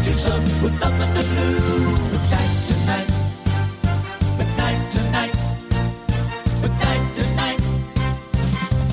[0.00, 2.00] Washed up producer with nothing to lose.
[2.12, 3.10] Midnight tonight.
[4.38, 5.34] Midnight tonight.
[6.62, 7.60] Midnight tonight.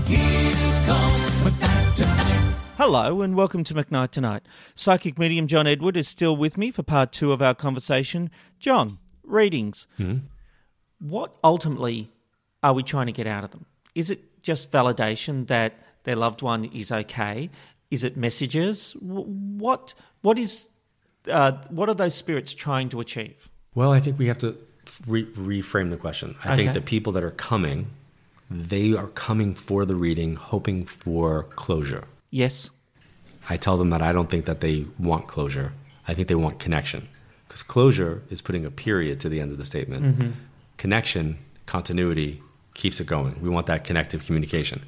[0.07, 2.55] Here comes midnight tonight.
[2.77, 4.43] Hello and welcome to McKnight Tonight.
[4.75, 8.29] Psychic medium John Edward is still with me for part two of our conversation.
[8.59, 9.87] John, readings.
[9.97, 10.17] Hmm?
[10.99, 12.09] What ultimately
[12.63, 13.65] are we trying to get out of them?
[13.95, 15.73] Is it just validation that
[16.03, 17.49] their loved one is okay?
[17.91, 18.93] Is it messages?
[18.99, 20.69] What what is
[21.29, 23.49] uh, what are those spirits trying to achieve?
[23.75, 24.57] Well, I think we have to
[25.05, 26.35] re- reframe the question.
[26.43, 27.87] I think the people that are coming,
[28.49, 32.05] they are coming for the reading, hoping for closure.
[32.29, 32.69] Yes.
[33.49, 35.73] I tell them that I don't think that they want closure.
[36.07, 37.07] I think they want connection.
[37.47, 40.33] Because closure is putting a period to the end of the statement.
[40.77, 42.41] Connection, continuity,
[42.73, 43.41] keeps it going.
[43.41, 44.83] We want that connective communication.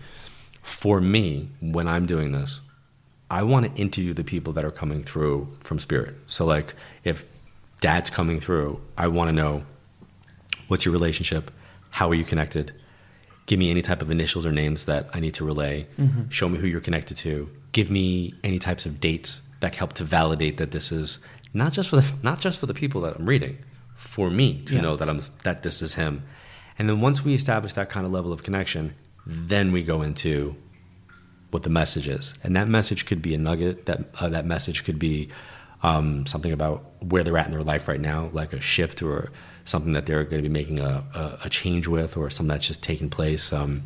[0.61, 2.59] For me, when I'm doing this,
[3.31, 6.15] I want to interview the people that are coming through from spirit.
[6.25, 7.23] So, like, if
[7.81, 9.63] dad's coming through, I want to know
[10.67, 11.51] what's your relationship?
[11.91, 12.73] How are you connected?
[13.45, 15.87] Give me any type of initials or names that I need to relay.
[15.99, 16.29] Mm-hmm.
[16.29, 17.49] Show me who you're connected to.
[17.71, 21.19] Give me any types of dates that help to validate that this is
[21.53, 23.57] not just for the not just for the people that I'm reading,
[23.95, 24.81] for me to Yeah.
[24.81, 26.23] know that I'm that this is him.
[26.77, 28.93] And then once we establish that kind of level of connection,
[29.25, 30.55] then we go into
[31.51, 33.85] what the message is, and that message could be a nugget.
[33.87, 35.29] That uh, that message could be
[35.83, 39.31] um, something about where they're at in their life right now, like a shift or
[39.65, 42.67] something that they're going to be making a, a, a change with, or something that's
[42.67, 43.51] just taking place.
[43.53, 43.83] Um,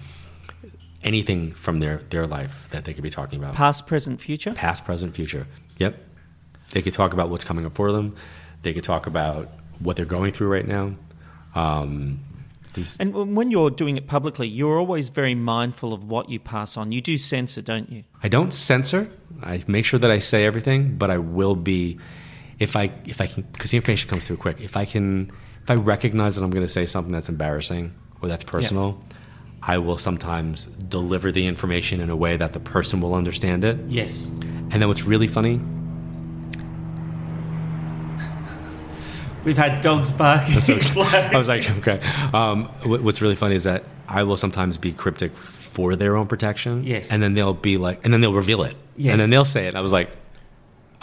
[1.04, 4.54] anything from their their life that they could be talking about, Past, present, future.
[4.54, 5.48] past, present, future.
[5.80, 5.98] Yep,
[6.72, 8.16] they could talk about what's coming up for them.
[8.62, 9.50] They could talk about
[9.80, 10.96] what they're going through right now.
[11.56, 12.20] Um,
[13.00, 16.92] And when you're doing it publicly, you're always very mindful of what you pass on.
[16.92, 18.04] You do censor, don't you?
[18.22, 19.10] I don't censor.
[19.42, 22.00] I make sure that I say everything, but I will be
[22.60, 24.62] if I if I can because the information comes through quick.
[24.62, 25.32] If I can
[25.64, 29.02] if I recognize that I'm going to say something that's embarrassing or that's personal,
[29.62, 33.78] I will sometimes deliver the information in a way that the person will understand it.
[33.88, 34.28] Yes.
[34.72, 35.62] And then what's really funny,
[39.46, 40.56] We've had dogs barking.
[40.98, 42.00] I was like, okay.
[42.34, 46.84] Um, what's really funny is that I will sometimes be cryptic for their own protection.
[46.84, 47.12] Yes.
[47.12, 48.76] And then they'll be like, and then they'll reveal it.
[48.96, 49.12] Yes.
[49.14, 49.76] And then they'll say it.
[49.76, 50.10] I was like,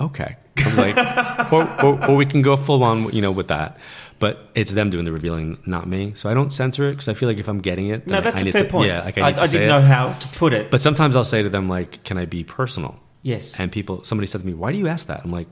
[0.00, 0.36] okay.
[0.58, 3.78] I was like, or, or, or we can go full on, you know, with that.
[4.18, 6.12] But it's them doing the revealing, not me.
[6.14, 8.20] So I don't censor it because I feel like if I'm getting it, No, I-
[8.20, 8.88] that's I a need fair to- point.
[8.88, 9.68] Yeah, like I, I, I didn't it.
[9.68, 10.70] know how to put it.
[10.70, 13.00] But sometimes I'll say to them, like, can I be personal?
[13.22, 13.58] yes.
[13.58, 15.22] And people, somebody said to me, why do you ask that?
[15.24, 15.48] I'm like,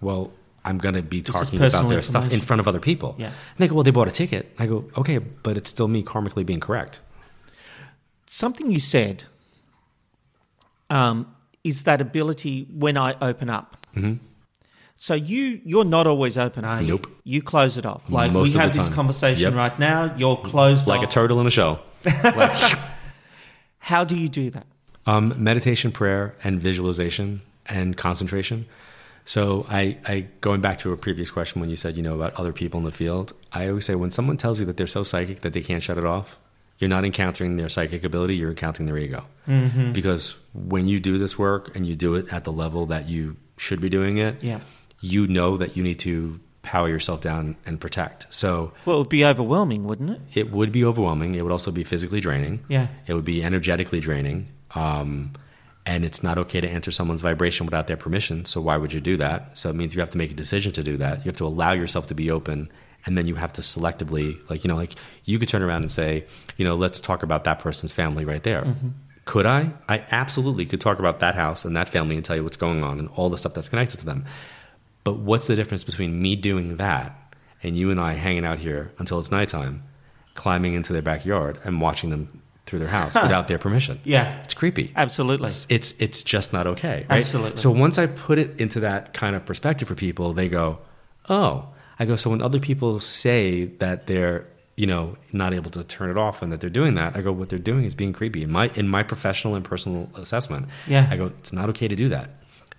[0.00, 0.32] well,
[0.66, 3.14] I'm going to be This talking about their stuff in front of other people.
[3.18, 3.26] Yeah.
[3.26, 4.52] And they go, well, they bought a ticket.
[4.58, 7.00] I go, okay, but it's still me karmically being correct.
[8.26, 9.24] Something you said
[10.90, 13.76] um, is that ability when I open up.
[13.94, 14.14] Mm-hmm.
[14.98, 16.88] So you you're not always open, are you?
[16.88, 17.06] Nope.
[17.22, 18.10] You close it off.
[18.10, 19.54] Like Most we have this conversation Yep.
[19.54, 20.14] right now.
[20.16, 21.04] You're closed Like off.
[21.04, 21.82] a turtle in a shell.
[23.78, 24.66] How do you do that?
[25.06, 28.66] Um, meditation, prayer, and visualization and concentration.
[29.26, 32.32] So I, I going back to a previous question when you said you know about
[32.34, 33.32] other people in the field.
[33.52, 35.98] I always say when someone tells you that they're so psychic that they can't shut
[35.98, 36.38] it off,
[36.78, 38.36] you're not encountering their psychic ability.
[38.36, 39.24] You're encountering their ego.
[39.48, 39.92] Mm-hmm.
[39.92, 43.36] Because when you do this work and you do it at the level that you
[43.56, 44.60] should be doing it, Yeah.
[45.00, 48.26] you know that you need to power yourself down and protect.
[48.30, 50.20] So Well, it would be overwhelming, wouldn't it?
[50.34, 51.34] it would be overwhelming.
[51.34, 52.60] It would also be physically draining.
[52.68, 52.88] Yeah.
[53.06, 54.48] It would be energetically draining.
[54.74, 55.32] Um,
[55.86, 58.44] and it's not okay to enter someone's vibration without their permission.
[58.44, 59.56] So why would you do that?
[59.56, 61.18] So it means you have to make a decision to do that.
[61.18, 62.70] You have to allow yourself to be open,
[63.06, 64.94] and then you have to selectively, like you know, like
[65.24, 68.42] you could turn around and say, you know, let's talk about that person's family right
[68.42, 68.62] there.
[68.62, 68.88] Mm-hmm.
[69.24, 69.72] Could I?
[69.88, 72.82] I absolutely could talk about that house and that family and tell you what's going
[72.84, 74.24] on and all the stuff that's connected to them.
[75.04, 78.92] But what's the difference between me doing that and you and I hanging out here
[78.98, 79.84] until it's nighttime,
[80.34, 84.00] climbing into their backyard and watching them through their house without their permission?
[84.04, 84.42] Yeah.
[84.42, 84.92] It's creepy.
[84.96, 85.48] Absolutely.
[85.48, 87.06] It's, it's it's just not okay.
[87.08, 87.18] Right?
[87.18, 87.56] Absolutely.
[87.58, 90.78] So once I put it into that kind of perspective for people, they go,
[91.28, 91.68] "Oh."
[91.98, 94.46] I go, "So when other people say that they're,
[94.76, 97.32] you know, not able to turn it off and that they're doing that, I go,
[97.32, 98.42] what they're doing is being creepy.
[98.42, 101.06] In my in my professional and personal assessment, Yeah.
[101.10, 102.28] I go, it's not okay to do that.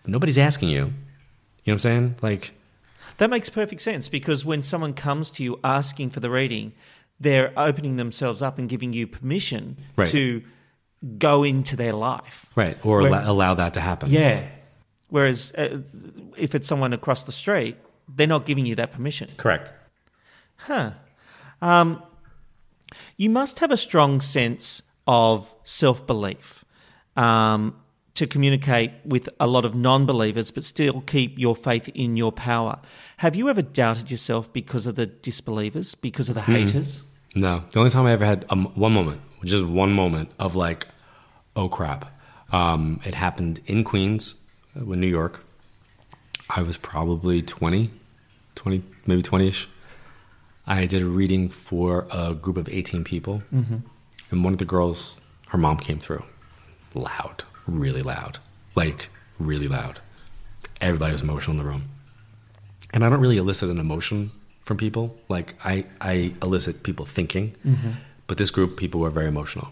[0.04, 0.92] If nobody's asking you, you know
[1.66, 2.16] what I'm saying?
[2.22, 2.52] Like,
[3.18, 6.74] That makes perfect sense because when someone comes to you asking for the reading,
[7.20, 10.08] they're opening themselves up and giving you permission Right.
[10.10, 10.44] to
[11.18, 12.52] go into their life.
[12.56, 14.10] right, or Where- allow, that to happen.
[14.12, 14.48] Yeah.
[15.10, 15.82] Whereas uh,
[16.36, 17.78] if it's someone across the street,
[18.14, 19.30] they're not giving you that permission.
[19.38, 19.72] correct.
[20.58, 20.92] Huh.
[21.62, 22.02] Um,
[23.16, 26.66] you must have a strong sense of self belief
[27.16, 27.76] um,
[28.18, 32.32] to communicate with a lot of non believers, but still keep your faith in your
[32.32, 32.80] power.
[33.18, 37.04] Have you ever doubted yourself because of the disbelievers, because of the haters?
[37.36, 40.88] No, the only time I ever had um, one moment, just one moment of like,
[41.56, 42.12] oh crap.
[42.52, 44.36] Um, it happened in Queens,
[44.76, 45.44] uh, in New York.
[46.50, 47.92] I was probably 20,
[48.56, 49.70] 20 maybe 20 ish.
[50.66, 53.44] I did a reading for a group of 18 people.
[53.54, 53.78] Mm-hmm.
[54.32, 55.16] And one of the girls,
[55.50, 56.24] her mom came through.
[56.94, 58.40] Loud, really loud.
[58.76, 59.10] Like,
[59.40, 60.00] really loud.
[60.82, 61.90] Everybody was emotional in the room.
[62.94, 64.32] And I don't really elicit an emotion
[64.62, 65.18] from people.
[65.30, 67.56] Like, I, I elicit people thinking.
[67.66, 67.92] Mm-hmm.
[68.28, 69.70] But this group, people were very emotional.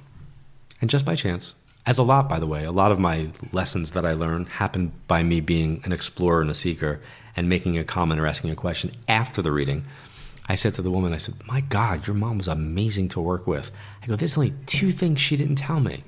[0.82, 1.56] And just by chance,
[1.86, 4.92] as a lot, by the way, a lot of my lessons that I learned happened
[5.08, 7.00] by me being an explorer and a seeker
[7.36, 9.86] and making a comment or asking a question after the reading.
[10.48, 13.46] I said to the woman, I said, My God, your mom was amazing to work
[13.46, 13.72] with.
[14.02, 16.04] I go, There's only two things she didn't tell me.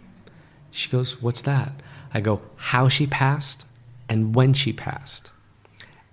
[0.71, 1.73] She goes, What's that?
[2.13, 3.65] I go, How she passed
[4.09, 5.31] and when she passed.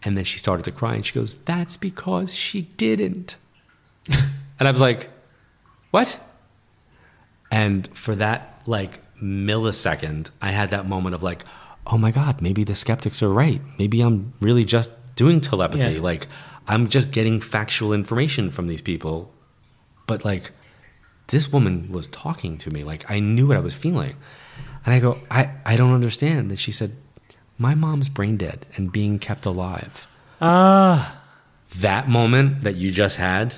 [0.03, 3.37] And then she started to cry and she goes, That's because she didn't.
[4.11, 5.11] and I was like,
[5.91, 6.21] What?
[7.51, 11.45] And for that like millisecond, I had that moment of like,
[11.87, 13.61] oh my God, maybe the skeptics are right.
[13.79, 15.95] Maybe I'm really just doing telepathy.
[15.95, 16.01] Yeah.
[16.01, 16.27] Like
[16.67, 19.33] I'm just getting factual information from these people.
[20.07, 20.51] But like
[21.29, 22.85] this woman was talking to me.
[22.85, 24.17] Like I knew what I was feeling.
[24.85, 26.51] And I go, I, I don't understand.
[26.51, 26.97] And she said,
[27.59, 30.07] My mom's brain dead and being kept alive.
[30.41, 31.23] Ah,
[31.77, 33.57] that moment that you just had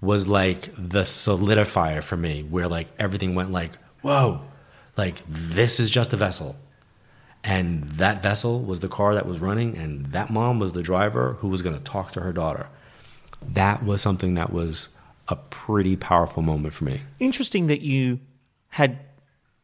[0.00, 3.70] was like the solidifier for me where like everything went like
[4.00, 4.40] whoa
[4.96, 6.56] like this is just a vessel.
[7.44, 11.34] And that vessel was the car that was running and that mom was the driver
[11.40, 12.68] who was going to talk to her daughter.
[13.42, 14.90] That was something that was
[15.28, 17.00] a pretty powerful moment for me.
[17.18, 18.20] Interesting that you
[18.68, 19.00] had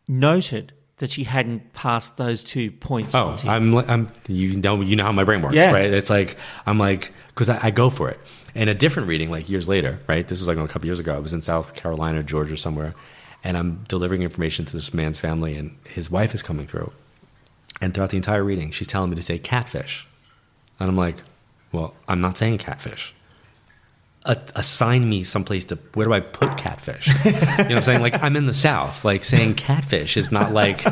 [0.08, 3.14] noted that she hadn't passed those two points.
[3.14, 3.36] Oh.
[3.44, 5.72] I'm, I'm, you know, you know how my brain works, Yeah.
[5.72, 5.92] right?
[5.92, 6.36] It's like,
[6.66, 8.18] I'm like, because I, I go for it.
[8.54, 10.26] And a different reading, like years later, right?
[10.26, 11.14] This is like a couple years ago.
[11.14, 12.94] I was in South Carolina, Georgia, somewhere,
[13.44, 16.92] and I'm delivering information to this man's family, and his wife is coming through.
[17.80, 20.06] And throughout the entire reading, she's telling me to say catfish.
[20.80, 21.16] And I'm like,
[21.70, 23.14] well, I'm not saying catfish.
[24.28, 27.08] A- assign me someplace to where do I put catfish?
[27.25, 28.00] you know what I'm saying?
[28.00, 29.04] Like I'm in the South.
[29.04, 30.84] Like saying catfish is not like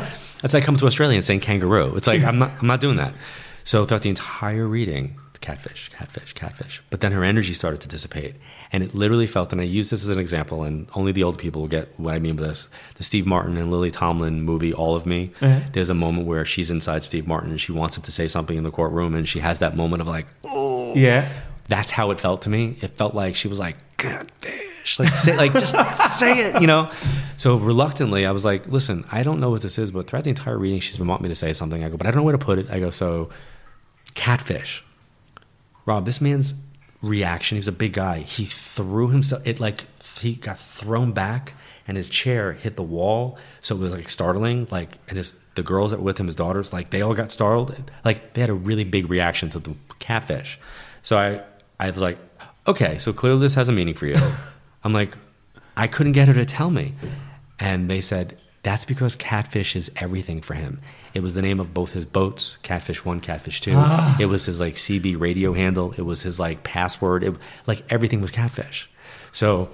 [0.43, 1.95] it's like coming to Australia and saying kangaroo.
[1.95, 3.13] It's like I'm not I'm not doing that.
[3.63, 6.81] So throughout the entire reading, catfish, catfish, catfish.
[6.89, 8.35] But then her energy started to dissipate.
[8.71, 11.37] And it literally felt, and I use this as an example, and only the old
[11.37, 12.67] people will get what I mean by this.
[12.95, 15.61] The Steve Martin and Lily Tomlin movie, All of Me, uh-huh.
[15.71, 18.57] there's a moment where she's inside Steve Martin and she wants him to say something
[18.57, 20.93] in the courtroom, and she has that moment of like, oh.
[20.95, 21.29] yeah.
[21.67, 22.77] That's how it felt to me.
[22.81, 25.73] It felt like she was like, "Catfish," like say, like just
[26.19, 26.89] say it, you know.
[27.37, 30.29] So reluctantly, I was like, "Listen, I don't know what this is, but throughout the
[30.29, 32.23] entire reading, she's been wanting me to say something." I go, "But I don't know
[32.23, 33.29] where to put it." I go, "So,
[34.13, 34.83] catfish."
[35.85, 36.53] Rob, this man's
[37.01, 37.57] reaction.
[37.57, 38.19] He's a big guy.
[38.19, 39.45] He threw himself.
[39.45, 39.85] It like
[40.19, 41.53] he got thrown back,
[41.87, 43.37] and his chair hit the wall.
[43.61, 44.67] So it was like startling.
[44.71, 47.31] Like, and his the girls that were with him, his daughters, like they all got
[47.31, 47.75] startled.
[48.05, 50.59] Like they had a really big reaction to the catfish.
[51.01, 51.41] So I,
[51.79, 52.17] I was like,
[52.67, 54.17] okay, so clearly this has a meaning for you.
[54.83, 55.17] I'm like,
[55.75, 56.93] I couldn't get her to tell me,
[57.59, 60.81] and they said that's because catfish is everything for him.
[61.13, 63.73] It was the name of both his boats, Catfish One, Catfish Two.
[63.75, 64.17] Ah.
[64.19, 65.93] It was his like CB radio handle.
[65.97, 67.23] It was his like password.
[67.23, 68.89] It, like everything was catfish.
[69.31, 69.69] So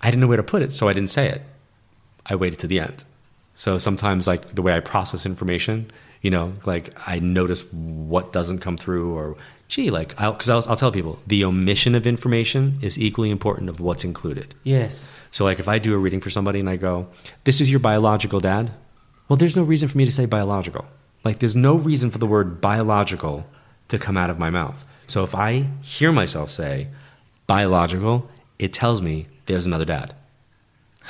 [0.00, 1.42] I didn't know where to put it, so I didn't say it.
[2.24, 3.04] I waited to the end.
[3.54, 5.90] So sometimes, like the way I process information,
[6.22, 9.36] you know, like I notice what doesn't come through, or
[9.68, 13.80] gee, like because I'll, I'll tell people the omission of information is equally important of
[13.80, 14.54] what's included.
[14.64, 15.10] Yes.
[15.30, 17.08] So like if I do a reading for somebody and I go,
[17.44, 18.72] "This is your biological dad,"
[19.32, 20.84] Well, there's no reason for me to say biological.
[21.24, 23.46] Like, there's no reason for the word biological
[23.88, 24.84] to come out of my mouth.
[25.06, 26.88] So if I hear myself say
[27.46, 30.14] biological, it tells me there's another dad.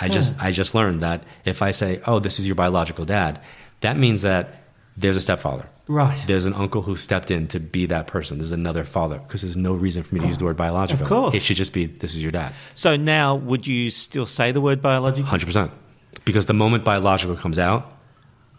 [0.01, 3.41] I just I just learned that if I say, "Oh, this is your biological dad,"
[3.81, 4.62] that means that
[4.97, 5.69] there's a stepfather.
[5.89, 6.23] Right.
[6.27, 8.39] There's an uncle who stepped in to be that person.
[8.39, 11.03] There's another father because there's no reason for me to use the word biological.
[11.03, 11.35] Of course.
[11.35, 14.61] It should just be, "This is your dad." So now, would you still say the
[14.61, 15.29] word biological?
[15.29, 15.71] Hundred percent.
[16.25, 17.91] Because the moment biological comes out,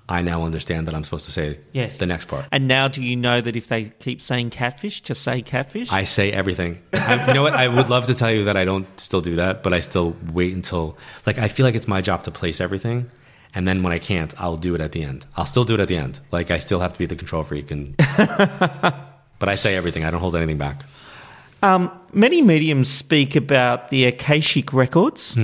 [0.10, 1.98] I now understand that I'm supposed to say Yes.
[1.98, 2.46] the next part.
[2.52, 5.90] And now, do you know that if they keep saying catfish, to say catfish?
[5.94, 6.82] I say everything.
[6.94, 7.54] I, you know what?
[7.54, 10.14] I would love to tell you that I don't still do that, but I still
[10.34, 13.10] wait until like I feel like it's my job to place everything,
[13.56, 15.26] and then when I can't, I'll do it at the end.
[15.38, 16.20] I'll still do it at the end.
[16.32, 20.06] Like I still have to be the control freak, and but I say everything.
[20.06, 20.84] I don't hold anything back.
[21.62, 25.38] Um, many mediums speak about the Akashic records.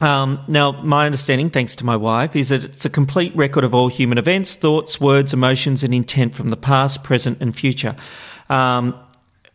[0.00, 3.72] Um, now, my understanding, thanks to my wife, is that it's a complete record of
[3.72, 7.94] all human events, thoughts, words, emotions, and intent from the past, present, and future.
[8.48, 8.98] Um,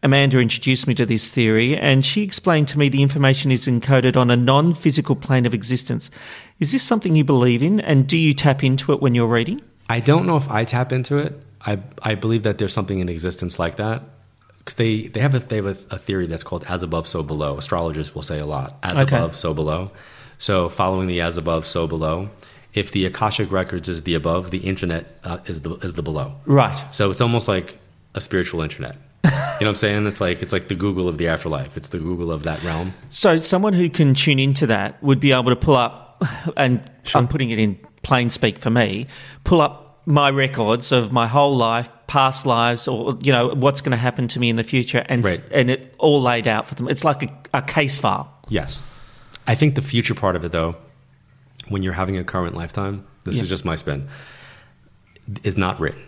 [0.07, 4.15] Amanda introduced me to this theory, and she explained to me the information is encoded
[4.15, 6.09] on a non physical plane of existence.
[6.59, 9.59] Is this something you believe in, and do you tap into it when you're reading?
[9.89, 11.37] I don't know if I tap into it.
[11.65, 14.01] I I believe that there's something in existence like that.
[14.59, 17.21] Because they, they have a they have a, a theory that's called as above so
[17.21, 17.57] below.
[17.57, 19.17] Astrologers will say a lot as Okay.
[19.17, 19.91] above so below.
[20.37, 22.29] So following the as above so below,
[22.73, 26.35] if the akashic records is the above, the internet uh, is the is the below.
[26.45, 26.77] Right.
[26.93, 27.77] So it's almost like
[28.15, 28.97] a spiritual internet.
[29.23, 30.07] You know what I'm saying?
[30.07, 31.75] It's like it's like the Google of the afterlife.
[31.77, 32.93] It's the Google of that realm.
[33.09, 36.23] So, someone who can tune into that would be able to pull up,
[36.57, 36.81] and
[37.15, 39.07] I'm putting it in plain speak for me,
[39.43, 43.91] pull up my records of my whole life, past lives, or you know what's going
[43.91, 45.41] to happen to me in the future, and Right.
[45.51, 46.87] and it all laid out for them.
[46.87, 48.31] It's like a, a case file.
[48.49, 48.81] Yes.
[49.47, 50.75] I think the future part of it, though,
[51.69, 53.43] when you're having a current lifetime, this Yeah.
[53.43, 54.07] is just my spin,
[55.43, 56.01] is not written.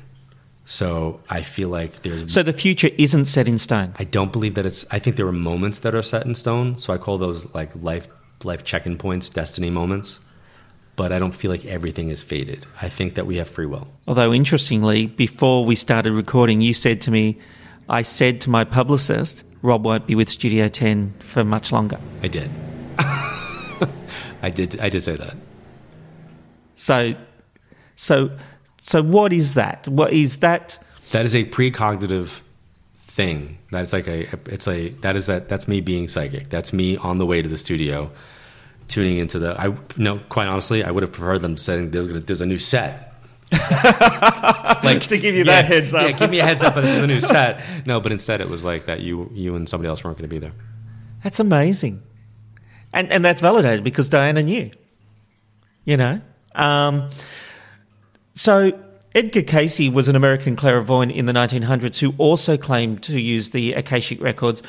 [0.70, 2.32] So I feel like there's.
[2.32, 3.96] So the future isn't set in stone.
[3.98, 4.86] I don't believe that it's.
[4.92, 6.78] I think there are moments that are set in stone.
[6.78, 8.08] So I call those like life
[8.44, 10.20] life check-in points, destiny moments.
[10.96, 12.68] But I don't feel like everything is fated.
[12.80, 13.88] I think that we have free will.
[14.08, 17.40] Although interestingly, before we started recording, you said to me,
[17.90, 22.28] "I said to my publicist, Rob won't be with Studio 10 for much longer." I
[22.28, 22.52] did.
[24.44, 24.80] I did.
[24.80, 25.36] I did say that.
[26.76, 27.16] So,
[27.96, 28.30] so,
[28.89, 29.88] so, what is that?
[29.88, 30.79] What is that?
[31.12, 32.39] That is a precognitive
[33.01, 33.60] thing.
[33.69, 34.22] That's like a.
[34.48, 34.89] It's a.
[35.01, 35.48] That is that.
[35.48, 36.50] That's me being psychic.
[36.50, 38.10] That's me on the way to the studio,
[38.88, 39.53] tuning into the.
[39.62, 40.17] I no.
[40.29, 43.13] Quite honestly, I would have preferred them saying there's gonna, there's a new set.
[44.84, 46.10] like To give you that heads up.
[46.10, 47.62] Yeah, give me a heads up that it's a new set.
[47.86, 49.01] No, but instead it was like that.
[49.01, 50.53] You you and somebody else weren't going to be there.
[51.24, 52.01] That's amazing,
[52.91, 54.72] and and that's validated because Diana knew.
[55.86, 56.22] You know,
[56.55, 57.12] um,
[58.39, 58.72] so
[59.13, 63.74] Edgar Cayce was an American clairvoyant in the 1900s who also claimed to use the
[63.74, 64.63] Akashic records,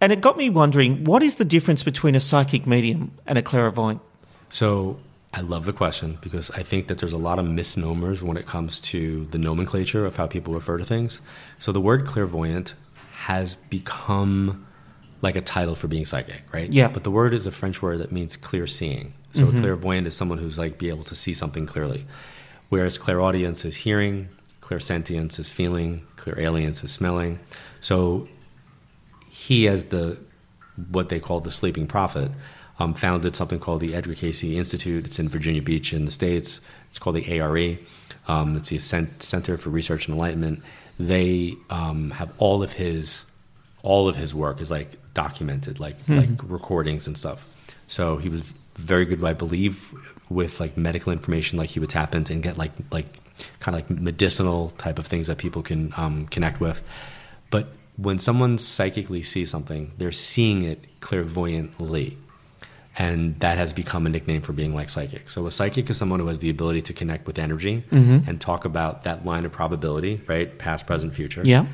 [0.00, 3.42] and it got me wondering: what is the difference between a psychic medium and a
[3.42, 4.00] clairvoyant?
[4.48, 5.00] So
[5.32, 8.46] I love the question because I think that there's a lot of misnomers when it
[8.46, 11.20] comes to the nomenclature of how people refer to things.
[11.58, 12.74] So the word clairvoyant
[13.22, 14.68] has become
[15.20, 16.72] like a title for being psychic, right?
[16.72, 16.86] Yeah.
[16.86, 19.14] But the word is a French word that means clear seeing.
[19.32, 19.62] So a mm-hmm.
[19.62, 22.06] clairvoyant is someone who's like be able to see something clearly.
[22.68, 24.28] Whereas clairaudience is hearing,
[24.60, 27.38] clairsentience is feeling, clairalience is smelling.
[27.80, 28.28] So
[29.28, 30.18] he as the
[30.90, 32.30] what they call the sleeping prophet
[32.78, 35.06] um, founded something called the Edgar Cayce institute.
[35.06, 36.60] It's in virginia beach in the states.
[36.88, 37.78] It's called the A.R.E.
[38.26, 40.62] um, it's the center for research and enlightenment.
[40.98, 43.26] They um, have all of his
[43.82, 47.46] all of his work is like documented like like recordings and stuff.
[47.86, 49.92] So he was very good i believe
[50.28, 53.06] with like medical information like he would tap into and get like like
[53.60, 56.82] kind of like medicinal type of things that people can um, connect with
[57.50, 62.18] but when someone psychically sees something, they're seeing it clairvoyantly.
[62.96, 65.28] And that has become a nickname for being like psychic.
[65.28, 67.84] So a psychic is someone who has the ability to connect with energy
[68.28, 70.56] and talk about that line of probability, right?
[70.58, 71.42] Past, present, future.
[71.44, 71.66] Yeah.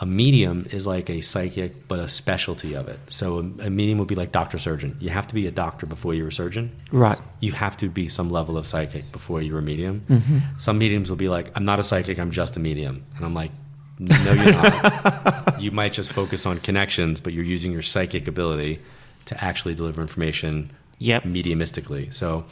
[0.00, 3.00] A medium is like a psychic, but a specialty of it.
[3.08, 4.96] So a, a medium would be like doctor surgeon.
[5.00, 7.18] You have to be a doctor before you're a surgeon Right.
[7.40, 10.04] you have to be some level of psychic before you're a medium.
[10.08, 10.38] Mm-hmm.
[10.58, 13.04] Some mediums will be like, I'm not a psychic, I'm just a medium.
[13.16, 13.50] And I'm like,
[13.98, 15.60] no, you're not.
[15.60, 18.78] you might just focus on connections, but you're using your psychic ability
[19.24, 21.24] to actually deliver information Yep.
[21.24, 22.14] mediumistically.
[22.14, 22.44] So,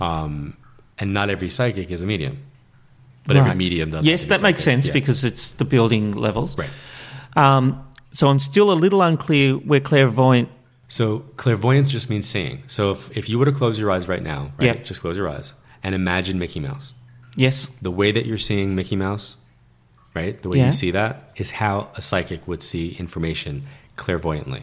[0.00, 0.56] um,
[0.98, 2.38] and not every psychic is a medium,
[3.26, 3.46] but Right.
[3.46, 4.06] every medium does.
[4.06, 4.92] Yes, have to be that makes sense Yeah.
[4.92, 6.56] because it's the building levels.
[6.58, 6.70] Right.
[7.36, 10.48] Um, so I'm still a little unclear where clairvoyant.
[10.88, 12.62] So clairvoyance just means seeing.
[12.66, 14.66] So if, if you were to close your eyes right now, right?
[14.66, 14.84] Yep.
[14.84, 15.54] Just close your eyes.
[15.82, 16.94] and imagine Mickey Mouse.
[17.36, 17.70] Yes.
[17.82, 19.36] The way that you're seeing Mickey Mouse,
[20.14, 20.40] right?
[20.40, 20.66] The way Yeah.
[20.68, 23.64] you see that is how a psychic would see information
[23.96, 24.62] clairvoyantly.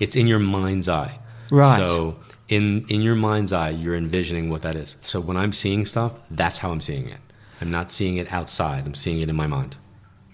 [0.00, 1.18] It's in your mind's eye.
[1.50, 1.76] Right.
[1.76, 2.16] So
[2.48, 4.96] in in your mind's eye, you're envisioning what that is.
[5.02, 7.20] So when I'm seeing stuff, that's how I'm seeing it.
[7.62, 8.84] I'm not seeing it outside.
[8.86, 9.76] I'm seeing it in my mind.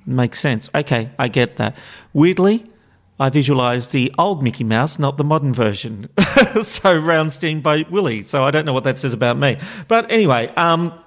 [0.07, 0.71] Makes sense.
[0.75, 1.77] Okay, I get that.
[2.15, 2.65] Weirdly,
[3.21, 6.09] I visualize the old Mickey Mouse, not the modern version.
[6.63, 8.23] so round steamboat Willie.
[8.23, 9.59] So I don't know what that says about me.
[9.89, 10.99] But anyway, um,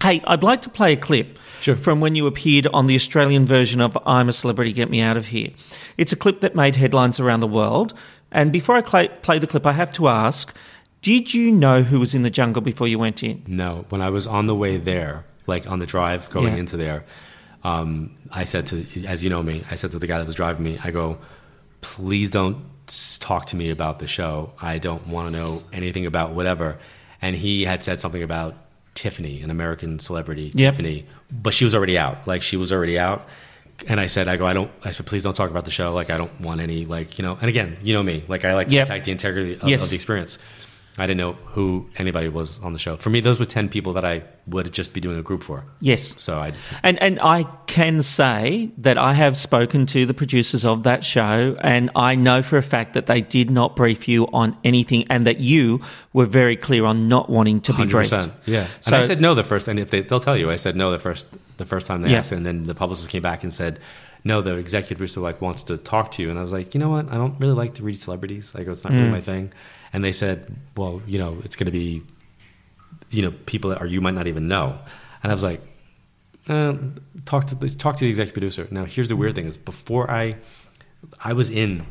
[0.00, 1.76] hey, I'd like to play a clip Sure.
[1.76, 5.16] from when you appeared on the Australian version of I'm a Celebrity, Get Me Out
[5.16, 5.50] of Here.
[5.98, 7.94] It's a clip that made headlines around the world.
[8.30, 10.54] And before I cla play the clip, I have to ask,
[11.02, 13.42] did you know who was in the jungle before you went in?
[13.48, 16.60] No, when I was on the way there, like on the drive going Yeah.
[16.60, 17.04] into there,
[17.64, 20.34] um, I said to, as you know me, I said to the guy that was
[20.34, 21.18] driving me, I go,
[21.80, 22.58] please don't
[23.20, 24.52] talk to me about the show.
[24.60, 26.78] I don't want to know anything about whatever.
[27.20, 28.56] And he had said something about
[28.94, 30.74] Tiffany, an American celebrity, Yep.
[30.74, 32.26] Tiffany, but she was already out.
[32.26, 33.26] Like she was already out.
[33.88, 35.92] And I said, I go, I don't, I said, please don't talk about the show.
[35.92, 38.54] Like, I don't want any, like, you know, and again, you know me, like, I
[38.54, 38.86] like to Yep.
[38.86, 39.82] protect the integrity of, Yes.
[39.82, 40.38] of the experience.
[40.98, 42.96] I didn't know who anybody was on the show.
[42.98, 45.64] For me, those were 10 people that I would just be doing a group for.
[45.80, 46.14] Yes.
[46.22, 50.82] So I, And and I can say that I have spoken to the producers of
[50.82, 54.54] that show, and I know for a fact that they did not brief you on
[54.64, 55.80] anything, and that you
[56.12, 58.12] were very clear on not wanting to be briefed.
[58.12, 58.30] 100%.
[58.44, 58.66] Yeah.
[58.80, 60.76] So and I said no the first, and if they, they'll tell you, I said
[60.76, 62.18] no the first, the first time they Yeah.
[62.18, 63.78] asked, and then the publicist came back and said,
[64.24, 66.80] no, the executive producer like wants to talk to you, and I was like, you
[66.80, 68.96] know what, I don't really like to read celebrities, Like it's not Mm.
[68.98, 69.52] really my thing,
[69.92, 72.02] and they said, well, you know, it's going to be,
[73.10, 74.78] you know, people that are you might not even know,
[75.22, 75.60] and I was like,
[76.48, 76.74] uh,
[77.24, 78.66] talk to talk to the executive producer.
[78.70, 80.36] Now, here's the weird thing: is before I,
[81.22, 81.86] I was in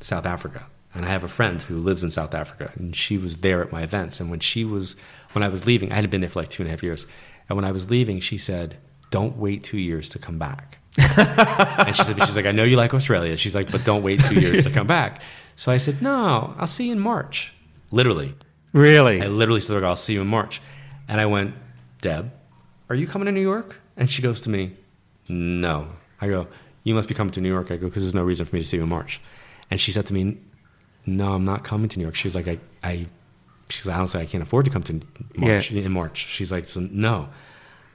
[0.00, 3.38] South Africa, and I have a friend who lives in South Africa, and she was
[3.38, 4.20] there at my events.
[4.20, 4.96] And when she was,
[5.32, 7.06] when I was leaving, I hadn't been there for like two and a half years.
[7.48, 8.76] And when I was leaving, she said,
[9.10, 12.76] "Don't wait two years to come back." and she said, "She's like, I know you
[12.76, 15.22] like Australia." She's like, "But don't wait two years to come back."
[15.56, 17.52] So I said, "No, I'll see you in March."
[17.90, 18.34] Literally,
[18.72, 19.22] Really?
[19.22, 20.60] I literally said I'll see you in March.
[21.08, 21.54] And I went,
[22.02, 22.30] Deb,
[22.90, 23.80] are you coming to New York?
[23.96, 24.76] And she goes to me,
[25.28, 25.88] No.
[26.20, 26.48] I go,
[26.84, 27.70] You must be coming to New York.
[27.70, 29.20] I go, Because there's no reason for me to see you in March.
[29.70, 30.36] And she said to me,
[31.06, 32.16] No, I'm not coming to New York.
[32.16, 33.06] She's like, I, I
[33.70, 35.00] she's like, honestly, I can't afford to come to
[35.36, 36.18] March in March.
[36.18, 37.28] She's like, so no.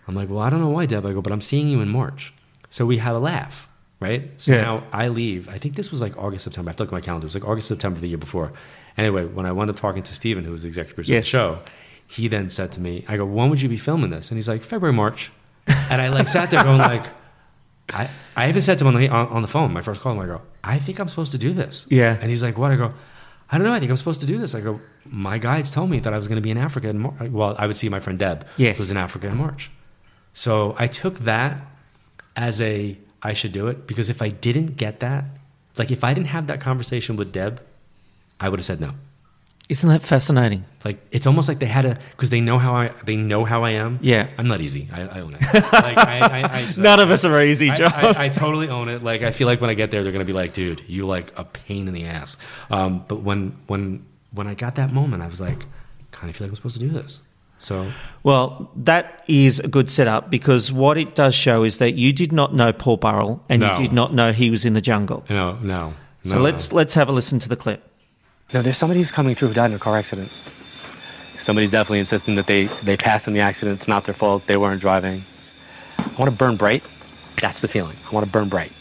[0.07, 1.05] I'm like, well, I don't know why, Deb.
[1.05, 2.33] I go, but I'm seeing you in March.
[2.69, 3.67] So we had a laugh,
[4.01, 4.29] right?
[4.37, 4.61] So Yeah.
[4.63, 5.47] now I leave.
[5.47, 6.67] I think this was like August, September.
[6.67, 7.25] I have to look at my calendar.
[7.25, 8.51] It was like August, September the year before.
[8.97, 11.25] Anyway, when I wound up talking to Steven, who was the executive producer Yes.
[11.27, 11.59] of the show,
[12.07, 14.29] he then said to me, I go, when would you be filming this?
[14.31, 15.31] And he's like, February, March.
[15.89, 17.05] And I like sat there going like,
[17.93, 20.19] I, I even said to him on the, on, on the phone, my first call,
[20.19, 21.85] I go, I think I'm supposed to do this.
[21.89, 22.17] Yeah.
[22.19, 22.71] And he's like, what?
[22.71, 22.93] I go,
[23.49, 23.73] I don't know.
[23.73, 24.55] I think I'm supposed to do this.
[24.55, 26.99] I go, my guides told me that I was going to be in Africa in
[26.99, 27.29] March.
[27.29, 28.77] Well, I would see my friend Deb, Yes.
[28.79, 29.69] who's in Africa in March.
[30.33, 31.57] So I took that
[32.35, 35.25] as a, I should do it because if I didn't get that,
[35.77, 37.61] like if I didn't have that conversation with Deb,
[38.39, 38.93] I would have said no.
[39.69, 40.65] Isn't that fascinating?
[40.83, 43.63] Like it's almost like they had a because they know how I they know how
[43.63, 43.99] I am.
[44.01, 44.27] Yeah.
[44.37, 44.89] I'm not easy.
[44.91, 45.41] I, I own it.
[45.71, 47.93] Like, I, I, just- None of us are easy, I, John.
[47.93, 49.01] I, I totally own it.
[49.03, 51.31] Like I feel like when I get there, they're gonna be like, "Dude, you like
[51.37, 52.35] a pain in the ass."
[52.69, 55.65] Um, but when when when I got that moment, I was like,
[56.11, 57.21] "Kind of feel like I'm supposed to do this."
[57.61, 57.91] So
[58.23, 62.31] Well, that is a good setup because what it does show is that you did
[62.33, 63.69] not know Paul Burrell and No.
[63.71, 65.23] you did not know he was in the jungle.
[65.29, 65.93] no, no.
[66.25, 67.81] So no, let's let's have a listen to the clip.
[68.53, 70.31] No, there's somebody who's coming through who died in a car accident.
[71.39, 73.79] Somebody's definitely insisting that they, they passed in the accident.
[73.79, 74.45] It's not their fault.
[74.45, 75.23] They weren't driving.
[75.97, 76.83] I want to burn bright.
[77.41, 77.95] That's the feeling.
[78.07, 78.71] I want to burn bright.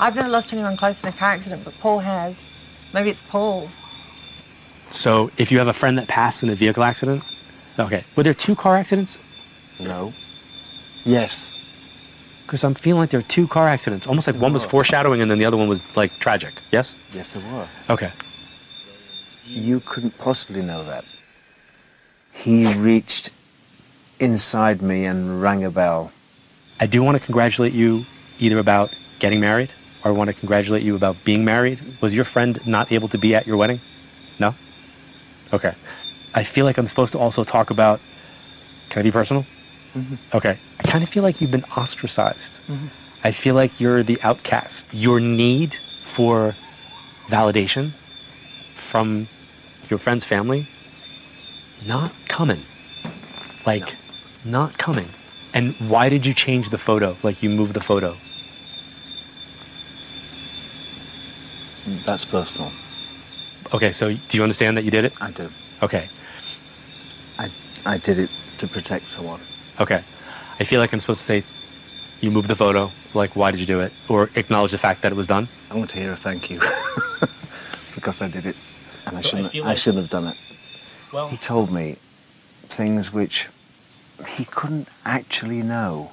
[0.00, 2.40] I've never lost anyone close in a car accident, but Paul has.
[2.92, 3.68] Maybe it's Paul.
[4.90, 7.22] So if you have a friend that passed in a vehicle accident,
[7.78, 8.04] okay.
[8.16, 9.50] Were there two car accidents?
[9.80, 10.12] No.
[11.04, 11.54] Yes.
[12.42, 14.06] Because I'm feeling like there are two car accidents.
[14.06, 16.52] Almost like one was foreshadowing and then the other one was like tragic.
[16.70, 16.94] Yes?
[17.12, 17.66] Yes, there were.
[17.90, 18.12] Okay.
[19.46, 21.04] You couldn't possibly know that.
[22.32, 23.30] He reached
[24.20, 26.12] inside me and rang a bell.
[26.80, 28.04] I do want to congratulate you
[28.38, 29.72] either about getting married
[30.04, 31.78] or I want to congratulate you about being married.
[32.00, 33.80] Was your friend not able to be at your wedding?
[34.38, 34.54] No?
[35.52, 35.72] Okay.
[36.34, 38.00] I feel like I'm supposed to also talk about.
[38.90, 39.46] Can I be personal?
[39.94, 40.36] Mm-hmm.
[40.36, 40.58] Okay.
[40.80, 42.52] I kind of feel like you've been ostracized.
[42.68, 42.86] Mm-hmm.
[43.24, 44.92] I feel like you're the outcast.
[44.92, 46.54] Your need for
[47.28, 47.92] validation
[48.74, 49.28] from
[49.88, 50.66] your friend's family,
[51.86, 52.62] not coming.
[53.66, 53.96] Like,
[54.44, 55.08] not coming.
[55.54, 57.16] And why did you change the photo?
[57.22, 58.14] Like, you moved the photo.
[62.06, 62.70] That's personal.
[63.72, 65.12] Okay, so do you understand that you did it?
[65.20, 65.50] I do.
[65.82, 66.08] Okay.
[67.86, 69.40] I, I did it to protect someone.
[69.80, 70.02] Okay.
[70.60, 71.44] I feel like I'm supposed to say,
[72.20, 72.90] you moved the photo.
[73.14, 73.92] Like, why did you do it?
[74.08, 75.48] Or acknowledge the fact that it was done.
[75.70, 76.60] I want to hear a thank you
[77.94, 78.56] because I did it,
[79.06, 79.54] and I So I shouldn't.
[79.64, 80.36] I like- shouldn't have done it.
[81.12, 81.96] Well, He told me
[82.68, 83.48] things which
[84.28, 86.12] he couldn't actually know.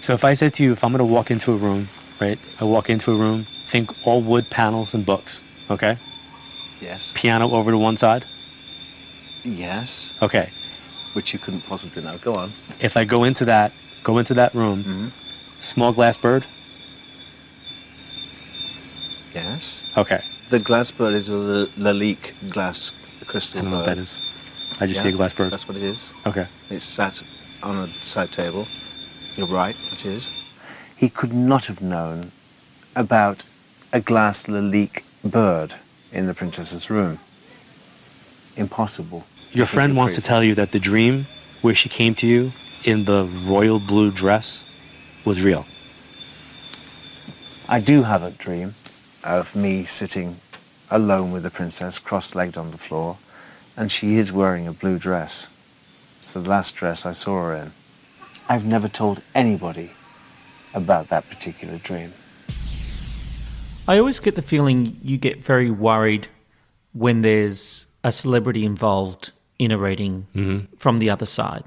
[0.00, 1.88] So if I said to you, if I'm going to walk into a room,
[2.20, 2.38] right?
[2.60, 5.96] I walk into a room, think all wood panels and books, okay?
[6.80, 7.12] Yes.
[7.14, 8.24] Piano over to one side,
[9.44, 10.12] Yes.
[10.22, 10.50] okay.
[11.12, 12.16] Which you couldn't possibly know.
[12.18, 12.52] Go on.
[12.80, 13.72] If I go into that,
[14.02, 15.08] go into that room, Mm-hmm.
[15.60, 16.44] small glass bird,
[19.34, 19.82] Yes.
[19.96, 20.22] okay.
[20.50, 22.90] The glass bird is a L- Lalique glass
[23.26, 24.20] crystal I don't know what that is.
[24.80, 25.50] I just Yeah, see a glass bird.
[25.50, 26.10] That's what it is.
[26.26, 26.46] Okay.
[26.70, 27.22] It's sat
[27.62, 28.66] on a side table.
[29.36, 30.30] You're right, it is.
[30.96, 32.32] He could not have known
[32.94, 33.44] about
[33.92, 35.76] a glass Lalique bird
[36.12, 37.18] in the princess's room.
[38.56, 39.24] Impossible.
[39.54, 41.26] Your friend you're wants to tell you that the dream
[41.60, 42.52] where she came to you
[42.84, 44.64] in the royal blue dress
[45.26, 45.66] was real.
[47.68, 48.74] I do have a dream
[49.22, 50.38] of me sitting
[50.90, 53.18] alone with the princess, cross-legged on the floor,
[53.76, 55.48] and she is wearing a blue dress.
[56.18, 57.72] It's the last dress I saw her in.
[58.48, 59.90] I've never told anybody
[60.72, 62.14] about that particular dream.
[63.86, 66.28] I always get the feeling you get very worried
[66.94, 69.32] when there's a celebrity involved
[69.64, 70.74] in a reading mm-hmm.
[70.76, 71.64] from the other side.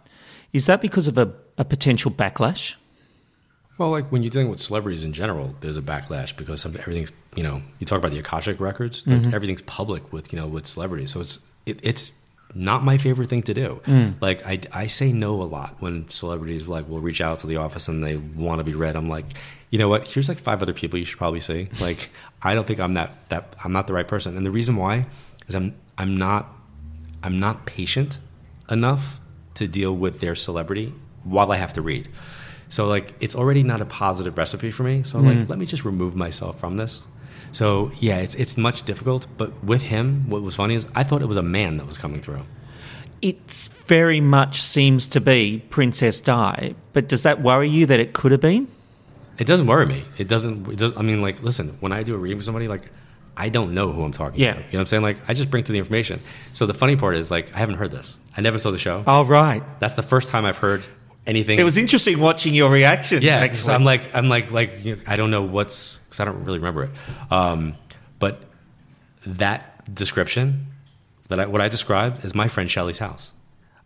[0.53, 2.75] Is that because of a, a potential backlash?
[3.77, 7.12] Well, like when you're dealing with celebrities in general, there's a backlash because some, everything's
[7.36, 9.34] you know you talk about the akashic records, like mm-hmm.
[9.34, 12.13] everything's public with you know with celebrities, so it's it, it's
[12.53, 13.81] not my favorite thing to do.
[13.86, 14.15] Mm.
[14.21, 17.58] Like I, I say no a lot when celebrities like will reach out to the
[17.58, 18.95] office and they want to be read.
[18.95, 19.25] I'm like,
[19.71, 20.08] you know what?
[20.08, 21.67] Here's like five other people you should probably see.
[21.81, 22.10] Like
[22.41, 25.05] I don't think I'm that that I'm not the right person, and the reason why
[25.49, 26.55] is I'm I'm not
[27.26, 28.20] I'm not patient
[28.70, 29.20] enough
[29.56, 32.08] to deal with their celebrity while I have to read.
[32.70, 35.04] So like it's already not a positive recipe for me.
[35.04, 35.50] So like mm.
[35.50, 37.02] let me just remove myself from this.
[37.52, 39.28] So yeah, it's it's much difficult.
[39.38, 41.98] But with him, what was funny is I thought it was a man that was
[41.98, 42.42] coming through.
[43.22, 48.14] It's very much seems to be Princess Di, but does that worry you that it
[48.14, 48.68] could have been?
[49.38, 50.04] It doesn't worry me.
[50.18, 50.68] It doesn't.
[50.70, 50.96] It does.
[50.96, 52.90] I mean, like, listen, when I do a reading with somebody, like,
[53.38, 54.54] I don't know who I'm talking Yeah.
[54.54, 54.60] to.
[54.60, 55.04] You know what I'm saying?
[55.04, 56.21] Like, I just bring through the information.
[56.54, 58.17] So the funny part is, like, I haven't heard this.
[58.38, 59.04] I never saw the show.
[59.08, 59.62] Oh, right.
[59.80, 60.86] That's the first time I've heard
[61.28, 61.60] anything.
[61.60, 63.21] It was interesting watching your reaction.
[63.24, 63.74] Yeah, actually.
[63.74, 66.60] I'm like, I'm like, like, you know, I don't know what's because I don't really
[66.60, 66.89] remember it.
[67.32, 67.76] Um,
[68.19, 68.41] but
[69.26, 70.67] that description,
[71.28, 73.34] that I, what I described, is my friend Shelley's house.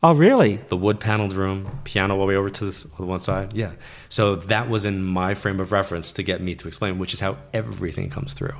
[0.01, 0.57] oh, really?
[0.69, 3.53] The wood paneled room, piano all the way over to this on one side.
[3.53, 3.71] Yeah.
[4.09, 7.19] So that was in my frame of reference to get me to explain, which is
[7.19, 8.53] how everything comes through.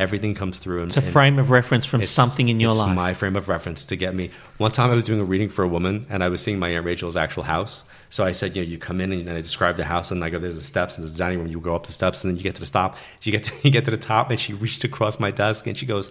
[0.00, 0.78] Everything comes through.
[0.78, 2.96] And, It's a frame of reference from something in your life.
[2.96, 4.30] my frame of reference to get me.
[4.56, 6.70] One time I was doing a reading for a woman and I was seeing my
[6.70, 7.84] Aunt Rachel's actual house.
[8.08, 10.30] So I said, you know, you come in and I described the house and I
[10.30, 11.48] go, there's the steps and there's the dining room.
[11.48, 12.96] You go up the steps and then you get to the stop.
[13.22, 15.76] You get to, you get to the top and she reached across my desk and
[15.76, 16.10] she goes,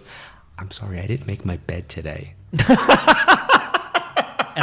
[0.56, 2.34] I'm sorry, I didn't make my bed today.
[2.52, 2.68] and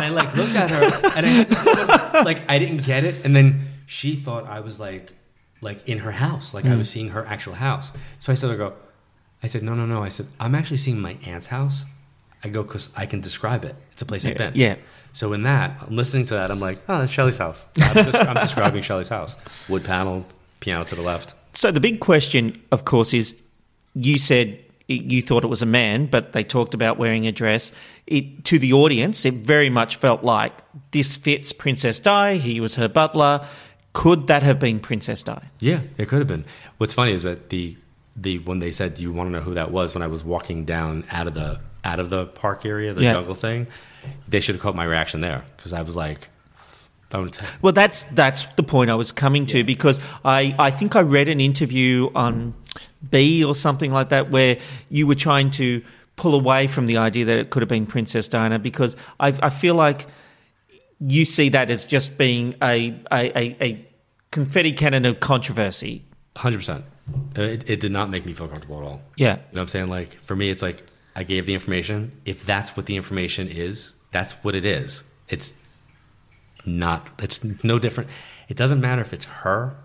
[0.06, 3.26] I like looked at her and I like I didn't get it.
[3.26, 5.12] And then she thought I was like
[5.62, 6.78] like in her house, like I Mm.
[6.78, 7.92] was seeing her actual house.
[8.20, 8.74] So I said, I go,
[9.44, 10.04] I said, no, no, no.
[10.04, 11.86] I said, I'm actually seeing my aunt's house.
[12.44, 13.76] I go, because I can describe it.
[13.92, 14.54] It's a place I've been.
[14.56, 14.76] yeah.
[15.14, 16.52] So in that, I'm listening to that.
[16.52, 17.66] I'm like, oh, that's Shelley's house.
[17.82, 19.36] I'm, just, I'm describing Shelley's house.
[19.68, 20.26] Wood paneled,
[20.60, 21.34] piano to the left.
[21.54, 23.36] So the big question, of course, is
[23.96, 27.72] you said you thought it was a man, but they talked about wearing a dress.
[28.06, 30.54] It, to the audience, it very much felt like
[30.92, 32.36] this fits Princess Di.
[32.36, 33.46] He was her butler.
[33.94, 35.42] Could that have been Princess Di?
[35.60, 36.46] Yeah, it could have been.
[36.78, 37.76] What's funny is that the
[38.18, 40.24] the when they said, "Do you want to know who that was?" When I was
[40.24, 43.14] walking down out of the out of the park area, the Yeah.
[43.14, 43.68] jungle thing,
[44.28, 46.28] they should have caught my reaction there because I was like,
[47.12, 47.48] I would tell.
[47.62, 51.30] Well, that's that's the point I was coming to because I, I think I read
[51.30, 52.54] an interview on
[53.10, 54.58] B or something like that where
[54.90, 55.82] you were trying to
[56.18, 59.50] pull away from the idea that it could have been Princess Diana because I, I
[59.52, 60.08] feel like
[61.00, 63.88] you see that as just being a a, a, a
[64.32, 66.04] confetti cannon of controversy.
[66.36, 66.84] Hundred percent.
[67.38, 69.02] Uh, it, it did not make me feel comfortable at all.
[69.16, 69.34] Yeah.
[69.34, 69.90] You know what I'm saying?
[69.90, 70.84] Like for me, it's like
[71.16, 72.12] I gave the information.
[72.26, 75.04] If that's what the information is, that's what it is.
[75.30, 75.54] It's
[76.66, 77.08] not.
[77.20, 78.10] It's no different.
[78.50, 79.76] It doesn't matter if it's her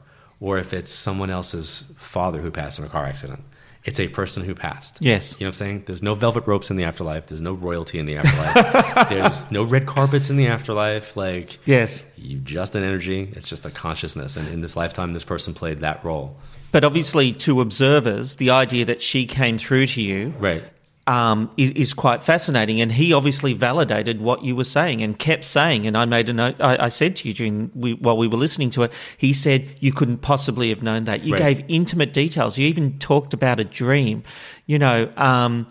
[0.40, 3.44] or if it's someone else's father who passed in a car accident.
[3.84, 4.98] It's a person who passed.
[5.00, 5.40] Yes.
[5.40, 5.82] You know what I'm saying?
[5.86, 7.26] There's no velvet ropes in the afterlife.
[7.26, 9.08] There's no royalty in the afterlife.
[9.08, 11.16] There's no red carpets in the afterlife.
[11.16, 12.06] Like Yes.
[12.16, 13.32] you just an energy.
[13.34, 14.36] It's just a consciousness.
[14.36, 16.36] And in this lifetime, this person played that role.
[16.72, 20.64] But obviously, to observers, the idea that she came through to you Right.
[21.06, 22.80] um, is, is quite fascinating.
[22.80, 25.86] And he obviously validated what you were saying and kept saying.
[25.86, 26.56] And I made a note.
[26.60, 29.68] I, I said to you during we, while we were listening to it, he said
[29.80, 31.24] you couldn't possibly have known that.
[31.24, 31.56] You Right.
[31.56, 32.56] gave intimate details.
[32.56, 34.22] You even talked about a dream.
[34.66, 35.66] You know, um,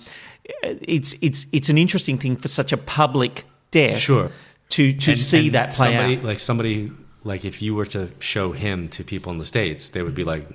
[0.64, 3.98] it's it's it's an interesting thing for such a public death.
[4.00, 4.30] Sure.
[4.70, 6.24] To to And- see and that play somebody, out.
[6.24, 6.92] Like somebody,
[7.24, 10.24] like if you were to show him to people in the states, they would be
[10.24, 10.48] like,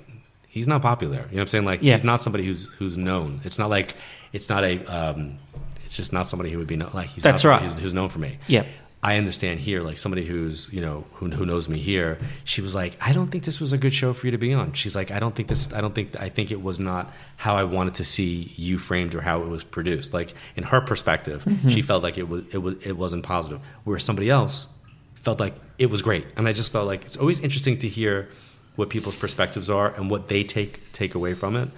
[0.47, 1.15] he's not popular.
[1.15, 1.65] You know what I'm saying?
[1.65, 1.95] Like Yeah.
[1.95, 3.41] he's not somebody who's who's known.
[3.43, 3.95] It's not like
[4.33, 4.83] it's not a.
[4.85, 5.37] Um,
[5.85, 6.91] it's just not somebody who would be known.
[6.93, 7.71] Like he's That's not right.
[7.79, 8.39] Who's, known for me.
[8.47, 8.65] Yeah.
[9.01, 12.17] I understand here, like somebody who's you know who, who knows me here.
[12.43, 14.53] She was like, I don't think this was a good show for you to be
[14.53, 14.73] on.
[14.73, 15.71] She's like, I don't think this.
[15.71, 16.19] I don't think.
[16.19, 19.47] I think it was not how I wanted to see you framed or how it
[19.47, 20.13] was produced.
[20.13, 21.69] Like in her perspective, Mm-hmm.
[21.69, 23.61] she felt like it was it was it wasn't positive.
[23.85, 24.67] Where somebody else
[25.13, 26.25] felt like it was great.
[26.35, 28.27] And I just thought like it's always interesting to hear
[28.77, 31.69] what people's perspectives are and what they take take away from it.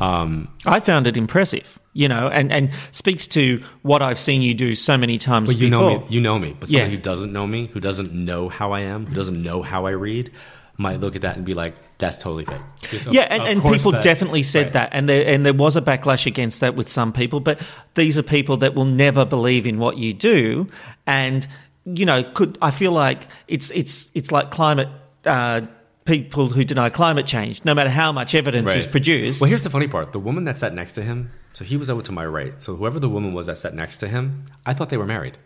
[0.00, 4.52] Um, I found it impressive, you know, and, and speaks to what I've seen you
[4.52, 5.90] do so many times But you before.
[5.90, 6.06] know me.
[6.08, 6.56] You know me.
[6.58, 6.96] But someone Yeah.
[6.96, 9.90] who doesn't know me, who doesn't know how I am, who doesn't know how I
[9.90, 10.32] read,
[10.78, 13.48] might look at that and be like, "That's totally fake." Because of- yeah, and, of
[13.48, 14.72] and people that- definitely said right.
[14.72, 17.38] that, and there and there was a backlash against that with some people.
[17.38, 17.60] But
[17.94, 20.66] these are people that will never believe in what you do,
[21.06, 21.46] and
[21.84, 24.88] you know, could I feel like it's it's it's like climate
[25.24, 25.60] uh,
[26.04, 29.40] people who deny climate change, no matter how much evidence is produced.
[29.40, 31.30] Well, here's the funny part: the woman that sat next to him.
[31.52, 32.60] So he was over to my right.
[32.60, 35.38] So whoever the woman was that sat next to him, I thought they were married.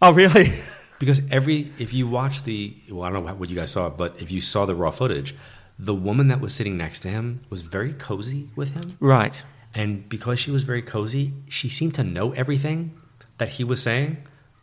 [0.00, 0.52] oh, really?
[0.98, 4.20] Because every if you watch the well, I don't know what you guys saw, but
[4.22, 5.34] if you saw the raw footage,
[5.78, 9.42] the woman that was sitting next to him was very cozy with him, right.
[9.74, 12.98] and because she was very cozy, she seemed to know everything
[13.36, 14.16] that he was saying.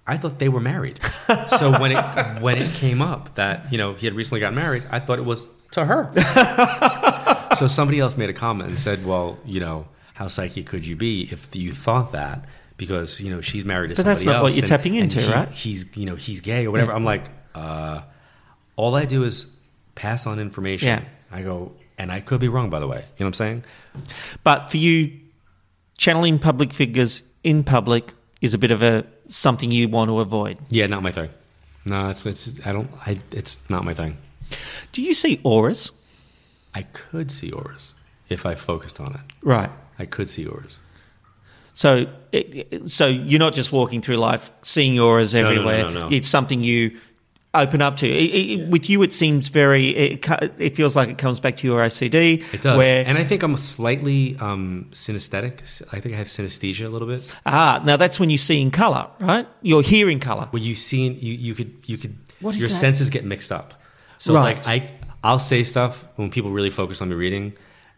[0.05, 0.99] I thought they were married.
[1.47, 4.83] so when it when it came up that you know he had recently gotten married,
[4.91, 6.11] I thought it was to her.
[7.57, 10.95] so somebody else made a comment and said, "Well, you know, how psychic could you
[10.95, 14.43] be if you thought that?" Because you know she's married to But that's somebody not
[14.43, 15.49] what you're and- tapping into, he- right?
[15.49, 16.91] He's you know he's gay or whatever.
[16.91, 18.01] I'm like, uh,
[18.75, 19.45] all I do is
[19.95, 20.87] pass on information.
[20.87, 21.01] Yeah.
[21.31, 22.97] I go, and I could be wrong, by the way.
[22.97, 23.63] You know what I'm saying?
[24.43, 25.19] But for you,
[25.97, 30.57] channeling public figures in public is a bit of a something you want to avoid.
[30.69, 31.29] Yeah, not my thing.
[31.85, 34.17] No, it's it's I don't I it's not my thing.
[34.91, 35.91] Do you see auras?
[36.75, 37.93] I could see auras
[38.29, 39.21] if I focused on it.
[39.41, 39.71] Right.
[39.97, 40.79] I could see auras.
[41.75, 42.05] So,
[42.85, 45.83] so you're not just walking through life seeing auras no, no, everywhere.
[45.83, 46.09] no, no.
[46.11, 46.99] It's something you
[47.53, 48.07] open up to.
[48.07, 49.89] It, it, with you, it seems very.
[49.89, 50.27] It,
[50.59, 52.43] it feels like it comes back to your OCD.
[52.53, 55.83] It does, Where and I think I'm slightly um, synesthetic.
[55.93, 57.23] I think I have synesthesia a little bit.
[57.45, 59.47] ah, now that's when you see in color, right?
[59.61, 60.47] You're hearing color.
[60.51, 62.75] Where you see, you you could you could What is your that?
[62.75, 63.73] senses get mixed up.
[64.17, 64.57] So Right.
[64.57, 64.91] it's like I
[65.23, 67.53] I'll say stuff when people really focus on me reading.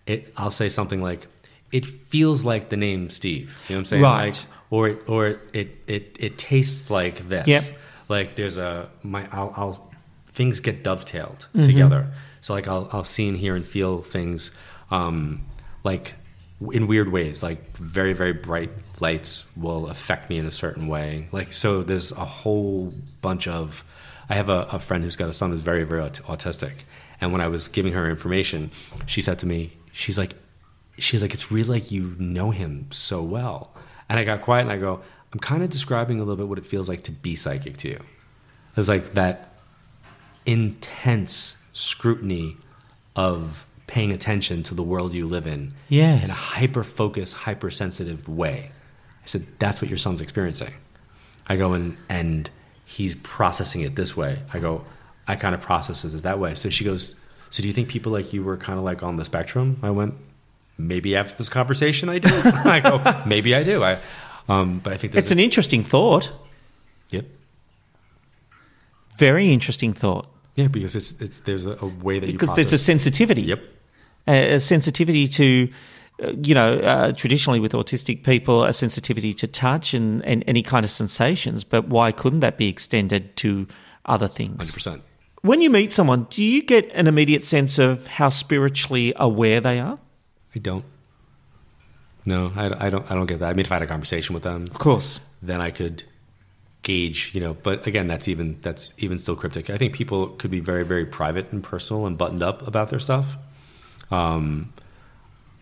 [0.06, 1.28] It I'll say something like,
[1.72, 4.04] "It feels like the name Steve." You know what I'm saying?
[4.04, 4.26] Right.
[4.28, 7.48] Like, or it, or it it it tastes like this.
[7.48, 7.64] Yep.
[8.08, 9.92] Like there's a my I'll, I'll
[10.28, 11.62] things get dovetailed Mm-hmm.
[11.68, 12.08] together.
[12.42, 14.52] So like I'll I'll see and hear and feel things
[14.92, 15.46] um,
[15.84, 16.14] like
[16.72, 17.42] in weird ways.
[17.42, 21.28] Like very very bright lights will affect me in a certain way.
[21.32, 23.84] Like so there's a whole bunch of.
[24.30, 26.72] I have a, a friend who's got a son who's very very aut- autistic,
[27.22, 28.72] and when I was giving her information,
[29.06, 30.34] she said to me, she's like,
[30.98, 33.72] she's like, it's really like you know him so well.
[34.10, 35.02] And I got quiet and I go,
[35.36, 37.90] I'm kind of describing a little bit what it feels like to be psychic to
[37.90, 37.96] you.
[37.96, 39.50] It was like that
[40.46, 42.56] intense scrutiny
[43.18, 46.24] of paying attention to the world you live in Yes.
[46.24, 48.72] in a hyper focused, hypersensitive way.
[49.24, 50.74] I said, that's what your son's experiencing.
[51.48, 52.50] I go, and, and
[52.86, 54.40] he's processing it this way.
[54.54, 54.86] I go,
[55.28, 56.56] I kind of processes it that way.
[56.56, 57.16] So she goes,
[57.50, 59.80] so do you think people like you were kind of like on the spectrum?
[59.84, 60.14] I went,
[60.78, 62.30] maybe after this conversation I do.
[62.34, 63.84] I go, maybe I do.
[63.84, 63.98] I,
[64.48, 66.32] um, but I think It's an interesting thought.
[67.10, 67.26] yep.
[69.18, 70.28] Very interesting thought.
[70.56, 73.42] Yeah, because it's it's there's a, a way that you Because there's a sensitivity.
[73.44, 73.62] Yep.
[74.28, 75.70] a, a sensitivity to,
[76.24, 80.64] uh, you know, uh, traditionally with autistic people, a sensitivity to touch and, and any
[80.64, 81.64] kind of sensations.
[81.64, 83.68] But why couldn't that be extended to
[84.06, 84.58] other things?
[84.58, 85.02] Hundred percent.
[85.42, 89.80] When you meet someone, do you get an immediate sense of how spiritually aware they
[89.80, 90.00] are?
[90.56, 90.84] I don't.
[92.26, 93.10] No, I, I don't.
[93.12, 93.50] I don't get that.
[93.50, 95.20] I mean, if I had a conversation with them, Of course.
[95.42, 96.04] then I could
[96.82, 97.32] gauge.
[97.34, 99.70] You know, but again, that's even that's even still cryptic.
[99.70, 103.00] I think people could be very very private and personal and buttoned up about their
[103.00, 103.36] stuff,
[104.12, 104.74] um,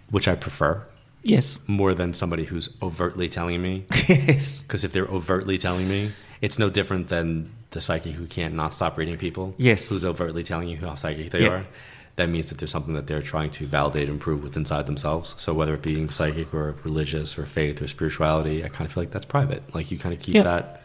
[0.10, 0.82] which I prefer
[1.24, 1.60] Yes.
[1.68, 3.86] more than somebody who's overtly telling me.
[4.08, 4.62] Yes.
[4.62, 8.74] Because if they're overtly telling me, it's no different than the psychic who can't not
[8.74, 9.56] stop reading people.
[9.58, 9.88] Yes.
[9.90, 11.50] Who's overtly telling you how psychic they Yeah.
[11.50, 11.66] are.
[12.16, 15.34] That means that there's something that they're trying to validate and prove with inside themselves.
[15.38, 19.04] So whether it being psychic or religious or faith or spirituality, I kind of feel
[19.04, 19.64] like that's private.
[19.74, 20.44] Like you kind of keep Yeah.
[20.44, 20.82] that.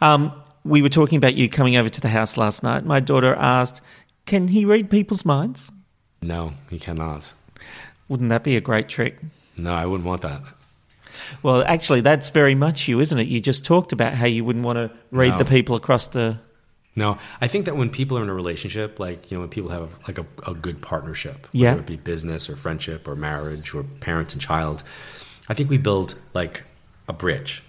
[0.00, 0.32] Um,
[0.64, 2.84] we were talking about you coming over to the house last night.
[2.84, 3.80] My daughter asked,
[4.26, 5.70] "Can he read people's minds?"
[6.22, 7.32] No, he cannot.
[8.08, 9.18] Wouldn't that be a great trick?
[9.56, 10.42] No, I wouldn't want that.
[11.42, 13.26] Well, actually, that's very much you, isn't it?
[13.26, 15.38] You just talked about how you wouldn't want to read No.
[15.38, 16.38] the people across the.
[16.96, 19.70] No, I think that when people are in a relationship, like you know, when people
[19.70, 21.70] have like a, a good partnership, Yeah.
[21.70, 24.82] whether it be business or friendship or marriage or parent and child,
[25.48, 26.62] I think we build like
[27.08, 27.62] a bridge,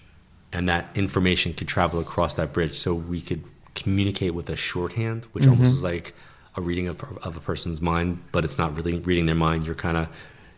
[0.53, 3.43] and that information could travel across that bridge, so we could
[3.75, 5.51] communicate with a shorthand, which Mm-hmm.
[5.53, 6.15] almost is like
[6.55, 9.65] a reading of, of a person's mind, but it's not really reading their mind.
[9.65, 10.07] You're kind of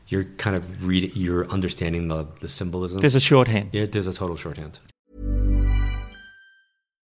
[0.07, 3.01] you're kind of reading, you're understanding the the symbolism.
[3.01, 3.69] There's a shorthand.
[3.73, 4.79] yeah, there's a total shorthand.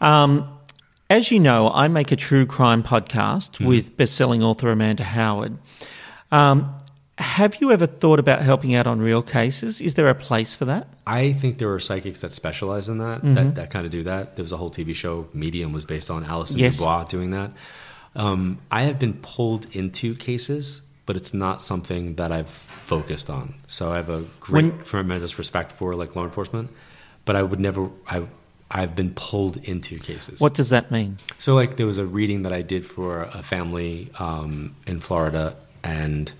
[0.00, 0.48] Um,
[1.10, 5.56] as you know, I make a true crime podcast with best-selling author Amanda Howard.
[6.30, 6.74] Um,
[7.16, 9.80] have you ever thought about helping out on real cases?
[9.80, 10.86] Is there a place for that?
[11.06, 13.34] I think there are psychics that specialize in that, Mm-hmm.
[13.34, 14.36] that, that kind of do that.
[14.36, 16.76] There was a whole TV show, Medium, was based on Allison Yes.
[16.76, 17.50] DuBois doing that.
[18.14, 23.54] Um, I have been pulled into cases, but it's not something that I've focused on.
[23.66, 26.70] So I have a great, When- tremendous respect for like law enforcement,
[27.24, 27.90] but I would never.
[28.06, 28.22] I,
[28.70, 30.40] I've been pulled into cases.
[30.40, 31.18] What does that mean?
[31.38, 35.56] So, like, there was a reading that I did for a family um, in Florida,
[35.82, 36.30] and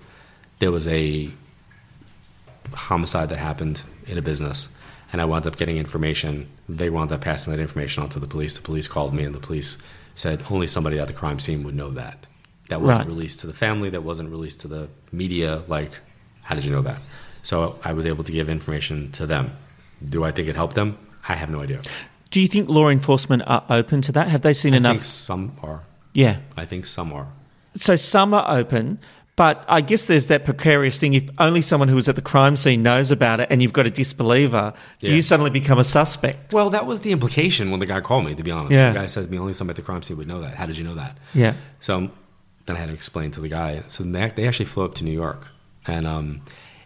[0.59, 1.31] there was a
[2.73, 4.69] homicide that happened in a business,
[5.11, 6.47] and I wound up getting information.
[6.67, 8.55] They wound up passing that information on to the police.
[8.55, 9.77] The police called me, and the police
[10.15, 12.25] said only somebody at the crime scene would know that.
[12.69, 13.15] That wasn't Right.
[13.15, 13.89] released to the family.
[13.89, 15.63] That wasn't released to the media.
[15.67, 15.91] Like,
[16.43, 17.01] how did you know that?
[17.41, 19.53] So I was able to give information to them.
[20.03, 20.97] Do I think it helped them?
[21.27, 21.81] I have no idea.
[22.31, 24.27] Do you think law enforcement are open to that?
[24.27, 24.93] Have they seen I enough?
[24.97, 25.81] think some are.
[26.13, 26.37] Yeah.
[26.55, 27.27] I think some are.
[27.77, 28.99] So some are open,
[29.35, 31.13] but I guess there's that precarious thing.
[31.13, 33.87] If only someone who was at the crime scene knows about it and you've got
[33.87, 35.15] a disbeliever, do Yeah.
[35.15, 36.53] you suddenly become a suspect?
[36.53, 38.35] Well, that was the implication when the guy called me.
[38.35, 38.91] To be honest, Yeah.
[38.93, 40.65] the guy said to me, "Only somebody at the crime scene would know that." How
[40.65, 41.17] did you know that?
[41.33, 41.53] Yeah.
[41.79, 42.09] So
[42.65, 43.83] then I had to explain to the guy.
[43.87, 45.47] So they, they actually flew up to New York,
[45.87, 46.41] and um,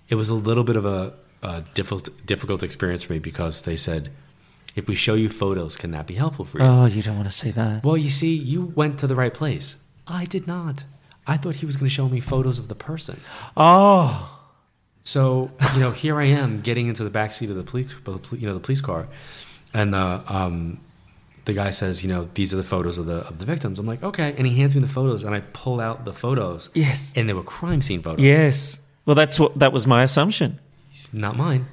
[0.10, 3.76] it was a little bit of a, a difficult difficult experience for me because they
[3.78, 4.10] said,
[4.76, 7.30] "If we show you photos, can that be helpful for you?" Oh, you don't want
[7.30, 7.84] to see that.
[7.84, 9.76] well, you see, you went to the right place.
[10.08, 10.84] I did not.
[11.26, 13.22] I thought he was going to show me photos of the person.
[13.56, 14.40] Oh,
[15.04, 17.94] So you know, here I am getting into the back seat of the police,
[18.32, 19.08] you know, the police car,
[19.74, 20.80] and the um,
[21.46, 23.80] the guy says, you know, these are the photos of the of the victims.
[23.80, 26.70] I'm like, okay, and he hands me the photos, and I pull out the photos.
[26.74, 27.14] Yes.
[27.16, 28.24] and they were crime scene photos.
[28.24, 28.80] yes.
[29.06, 30.60] Well, that's what that was my assumption.
[30.90, 31.66] It's not mine.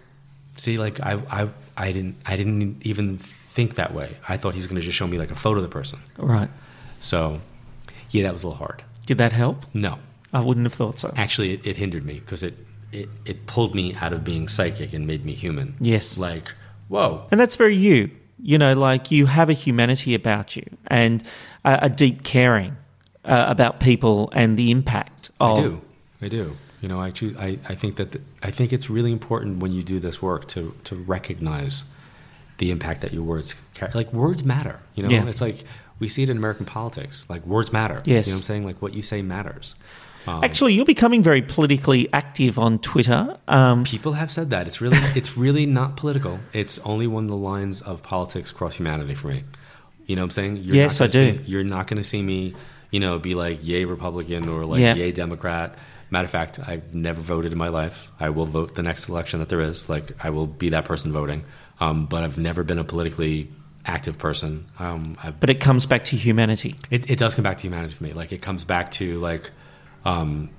[0.61, 4.18] See, like I I I didn't I didn't even think that way.
[4.29, 6.01] I thought he was going to just show me like a photo of the person.
[6.18, 6.51] Right.
[7.01, 7.40] So,
[8.11, 8.85] yeah, that was a little hard.
[9.07, 9.64] Did that help?
[9.73, 9.99] No,
[10.35, 11.14] I wouldn't have thought so.
[11.16, 12.55] actually, it, it hindered me because it,
[12.92, 15.77] it it pulled me out of being psychic and made me human.
[15.81, 16.18] Yes.
[16.18, 16.55] like
[16.88, 17.27] whoa.
[17.31, 18.11] And that's very you.
[18.42, 21.23] You know, like you have a humanity about you and
[21.64, 22.77] a, a deep caring
[23.25, 25.59] uh, about people and the impact of.
[25.59, 25.81] I do.
[26.20, 26.57] I do.
[26.81, 27.37] You know, I choose.
[27.37, 30.49] I, I think that the, I think it's really important when you do this work
[30.49, 31.85] to to recognize
[32.59, 33.93] the impact that your words carry.
[33.95, 34.81] Like words matter.
[34.95, 35.27] You know, Yeah.
[35.27, 35.64] it's like
[35.99, 37.27] we see it in American politics.
[37.29, 37.99] Like words matter.
[38.05, 38.27] Yes.
[38.27, 38.64] You know what I'm saying?
[38.64, 39.75] Like what you say matters.
[40.27, 43.38] Um, Actually, you're becoming very politically active on Twitter.
[43.49, 46.38] Um, people have said that it's really it's really not political.
[46.53, 49.45] It's only when the lines of politics cross humanity for me.
[50.07, 50.57] You know what I'm saying?
[50.59, 51.33] You're Yes, not I do.
[51.38, 52.55] See, you're not going to see me,
[52.90, 54.95] you know, be like yay Republican or like Yeah.
[54.95, 55.75] yay Democrat.
[56.11, 58.11] Matter of fact, I've never voted in my life.
[58.18, 59.88] I will vote the next election that there is.
[59.88, 61.44] Like I will be that person voting.
[61.79, 63.51] Um, but I've never been a politically
[63.87, 64.66] active person.
[64.78, 66.74] Um, I've, but it comes back to humanity.
[66.91, 68.12] it, it does come back to humanity for me.
[68.12, 69.51] Like it comes back to like
[70.05, 70.51] um,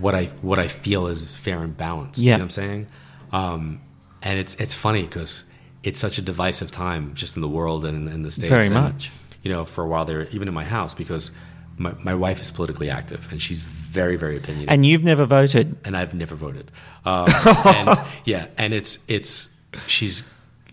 [0.00, 2.18] what I what I feel is fair and balanced.
[2.18, 2.32] Yeah.
[2.32, 2.86] You know what I'm saying?
[3.32, 3.80] Um,
[4.22, 5.44] and it's it's funny because
[5.84, 8.50] it's such a divisive time just in the world and in, in the states.
[8.50, 9.12] Very And, much.
[9.42, 11.30] You know, for a while there, even in my house, because
[11.76, 13.62] my, my wife is politically active and she's
[14.00, 15.66] very very opinionated And you've never voted.
[15.84, 16.66] and I've never voted.
[17.04, 17.26] Um,
[17.78, 17.88] and,
[18.32, 19.48] yeah, and it's it's
[19.86, 20.22] she's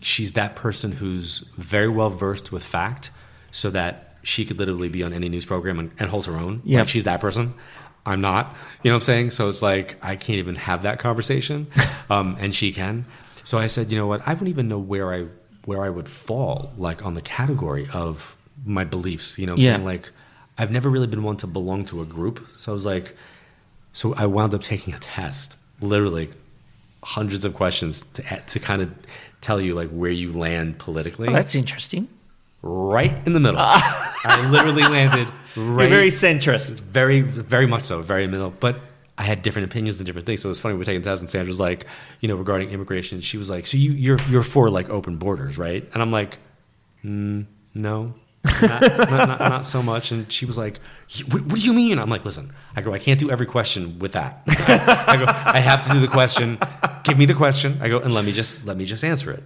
[0.02, 3.04] she's that person who's very well versed with fact.
[3.52, 6.54] so that she could literally be on any news program and, and hold her own.
[6.66, 7.54] Yeah, Like she's that person.
[8.08, 8.44] I'm not.
[8.84, 9.32] You know what I'm saying?
[9.32, 11.68] So it's like I can't even have that conversation,
[12.10, 13.06] um, and she can.
[13.44, 14.22] So I said, you know what?
[14.28, 15.28] I wouldn't even know where I
[15.70, 19.38] where I would fall, like on the category of my beliefs.
[19.40, 19.76] You know, what I'm Yeah.
[19.76, 20.06] saying like
[20.58, 22.46] I've never really been one to belong to a group.
[22.58, 23.16] So I was like,
[23.94, 26.30] so I wound up taking a test, literally
[27.04, 28.92] hundreds of questions to to kind of
[29.42, 31.28] tell you like where you land politically.
[31.28, 32.08] Oh, that's interesting.
[32.62, 33.60] right in the middle.
[33.60, 36.82] I literally landed right You're very centrist.
[36.82, 38.50] very, very much so, very middle.
[38.50, 38.80] But
[39.18, 40.42] I had different opinions and different things.
[40.42, 40.74] So it was funny.
[40.74, 41.86] We were taking the test, and Sandra's like,
[42.22, 45.58] you know, regarding immigration, she was like, "So you, you're you're for like open borders,
[45.58, 46.40] right?" And I'm like,
[47.04, 48.14] mm, "No,
[48.62, 50.80] not, not, not, not so much." And she was like,
[51.30, 54.00] what, "What do you mean?" I'm like, "Listen, I go, I can't do every question
[54.00, 54.42] with that.
[54.48, 56.58] I go, I have to do the question.
[57.04, 57.78] Give me the question.
[57.82, 59.44] I go, and let me just let me just answer it."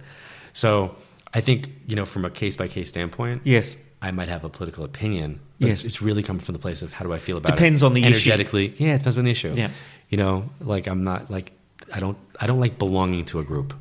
[0.52, 0.94] So
[1.34, 3.76] I think you know, from a case by case standpoint, Yes.
[4.02, 5.40] I might have a political opinion.
[5.60, 5.78] But Yes.
[5.80, 7.84] it's, it's really coming from the place of how do I feel about Depends it.
[7.84, 8.30] Depends on the issue.
[8.30, 8.74] energetically.
[8.78, 9.52] Yeah, it depends on the issue.
[9.54, 9.68] Yeah.
[10.08, 11.52] You know, like I'm not like
[11.92, 13.74] I don't I don't like belonging to a group.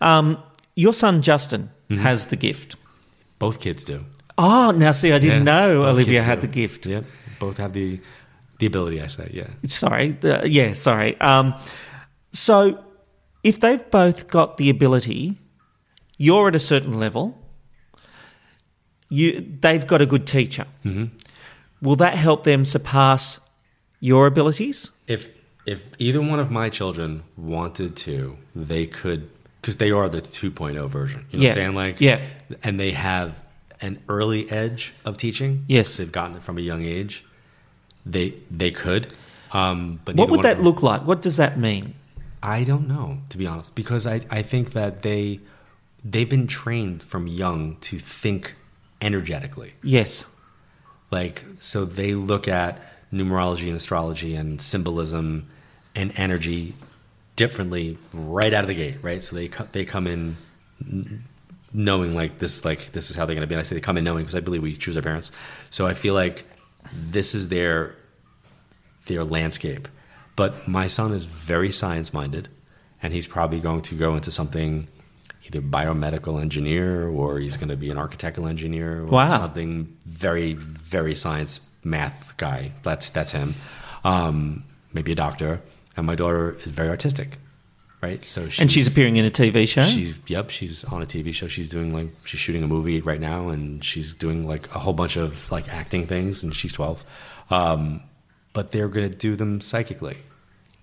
[0.00, 0.36] Um,
[0.76, 2.02] your son Justin Mm-hmm.
[2.02, 2.76] has the gift.
[3.40, 4.04] Both kids do.
[4.42, 6.46] Oh, now see, I didn't Yeah, know Olivia had do.
[6.46, 6.86] the gift.
[6.86, 7.04] Yep.
[7.38, 8.00] Both have the
[8.58, 9.00] the ability.
[9.02, 9.48] I say, yeah.
[9.66, 11.18] Sorry, the, yeah, sorry.
[11.20, 11.54] Um,
[12.32, 12.82] so,
[13.42, 15.36] if they've both got the ability,
[16.18, 17.36] you're at a certain level.
[19.08, 20.66] You, they've got a good teacher.
[20.84, 21.06] Mm-hmm.
[21.82, 23.40] Will that help them surpass
[24.00, 24.90] your abilities?
[25.06, 25.30] If
[25.66, 29.28] if either one of my children wanted to, they could
[29.60, 31.26] because they are the 2.0 version.
[31.30, 31.48] You know Yeah.
[31.50, 31.74] what I'm saying?
[31.74, 32.20] Like, Yeah.
[32.62, 33.34] and they have
[33.80, 35.64] an early edge of teaching.
[35.68, 35.96] Yes.
[35.96, 37.24] they've gotten it from a young age.
[38.06, 39.12] They they could.
[39.52, 41.02] Um, but What would that them- look like?
[41.06, 41.94] What does that mean?
[42.42, 45.40] I don't know, to be honest, because I, I think that they
[46.04, 48.54] they've been trained from young to think
[49.02, 49.74] energetically.
[49.82, 50.26] Yes.
[51.10, 52.80] Like so they look at
[53.12, 55.48] numerology and astrology and symbolism
[55.94, 56.74] and energy
[57.36, 59.22] differently right out of the gate, right?
[59.22, 60.36] So they they come in
[61.72, 63.54] knowing like this like this is how they're going to be.
[63.54, 65.30] And I say they come in knowing because I believe we choose our parents.
[65.70, 66.44] So I feel like
[66.92, 67.94] this is their
[69.06, 69.88] their landscape.
[70.36, 72.48] But my son is very science minded,
[73.02, 74.88] and he's probably going to go into something
[75.46, 79.30] either biomedical engineer or he's going to be an architectural engineer or Wow.
[79.38, 82.72] something very very science math guy.
[82.82, 83.54] That's that's him.
[84.04, 85.60] Um, maybe a doctor.
[85.96, 87.36] And my daughter is very artistic,
[88.00, 88.24] right?
[88.24, 89.84] So and she's appearing in a TV show?
[89.84, 91.48] She's yep, she's on a TV show.
[91.48, 94.92] She's doing like she's shooting a movie right now, and she's doing like a whole
[94.94, 97.04] bunch of like acting things, and she's twelve.
[97.50, 98.02] Um,
[98.52, 100.16] but they're gonna do them psychically,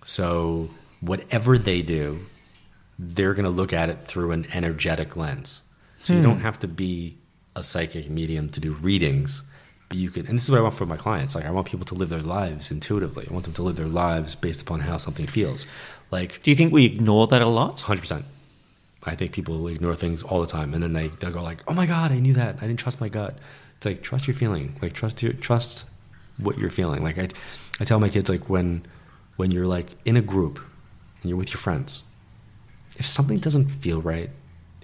[0.04, 2.20] so whatever they do,
[2.98, 5.62] they're gonna look at it through an energetic lens.
[6.00, 6.24] So you Hmm.
[6.24, 7.18] don't have to be
[7.56, 9.42] a psychic medium to do readings.
[9.88, 11.34] But you can, and this is what I want for my clients.
[11.34, 13.26] Like, I want people to live their lives intuitively.
[13.28, 15.66] I want them to live their lives based upon how something feels.
[16.10, 17.80] Like, Do you think we ignore that a lot?
[17.80, 18.24] Hundred percent.
[19.04, 21.72] I think people ignore things all the time, and then they they'll go like, "Oh
[21.72, 22.56] my god, I knew that.
[22.58, 23.38] I didn't trust my gut."
[23.76, 24.76] It's like trust your feeling.
[24.82, 25.84] Like trust your trust
[26.36, 27.02] what you're feeling.
[27.02, 27.28] Like I,
[27.80, 28.84] I tell my kids like when
[29.36, 30.58] when you're like in a group
[31.22, 32.02] and you're with your friends,
[32.96, 34.30] if something doesn't feel right,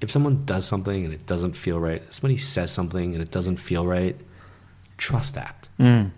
[0.00, 3.30] if someone does something and it doesn't feel right, if somebody says something and it
[3.32, 4.16] doesn't feel right,
[4.96, 5.68] trust that.
[5.78, 6.12] Mm.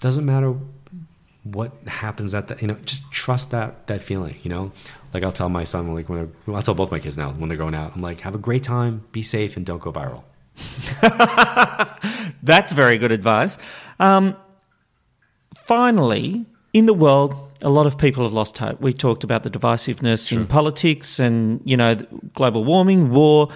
[0.00, 0.54] Doesn't matter
[1.52, 4.72] what happens at that you know just trust that that feeling you know
[5.14, 7.48] like i'll tell my son like when I, i'll tell both my kids now when
[7.48, 10.24] they're going out i'm like have a great time be safe and don't go viral
[12.42, 13.58] That's very good advice.
[13.98, 14.36] Um,
[15.58, 18.80] finally, in the world, a lot of people have lost hope.
[18.80, 21.96] We talked about the divisiveness in politics and, you know,
[22.34, 23.48] global warming, war.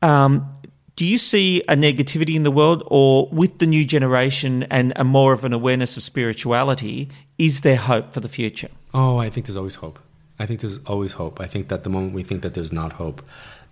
[0.00, 0.48] Um,
[0.96, 5.04] do you see a negativity in the world, or with the new generation and a
[5.04, 8.68] more of an awareness of spirituality, is there hope for the future?
[8.94, 9.98] oh i think there's always hope
[10.38, 12.92] i think there's always hope i think that the moment we think that there's not
[12.92, 13.22] hope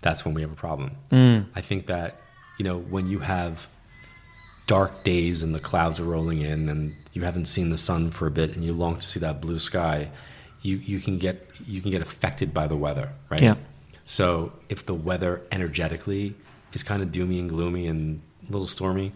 [0.01, 1.45] that's when we have a problem Mm.
[1.55, 2.09] i think that
[2.57, 3.67] you know when you have
[4.67, 8.25] dark days and the clouds are rolling in and you haven't seen the sun for
[8.25, 10.09] a bit and you long to see that blue sky
[10.63, 13.55] you, you can get you can get affected by the weather right Yeah.
[14.05, 16.33] so if the weather energetically
[16.73, 19.11] is kind of doomy and gloomy and a little stormy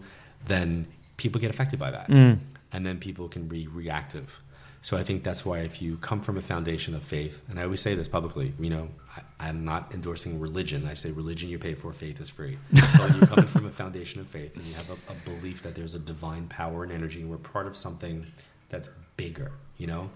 [0.46, 0.86] then
[1.16, 2.08] people get affected by that.
[2.08, 2.38] Mm.
[2.72, 4.38] and then people can be reactive.
[4.82, 7.64] So i think that's why if you come from a foundation of faith and i
[7.64, 10.86] always say this publicly you know I, i'm not endorsing religion.
[10.86, 12.58] I say religion you pay for faith is free.
[12.96, 15.74] So you're coming from a foundation of faith and you have a, a belief that
[15.74, 18.26] there's a divine power and energy and we're part of something
[18.68, 20.10] that's bigger you know?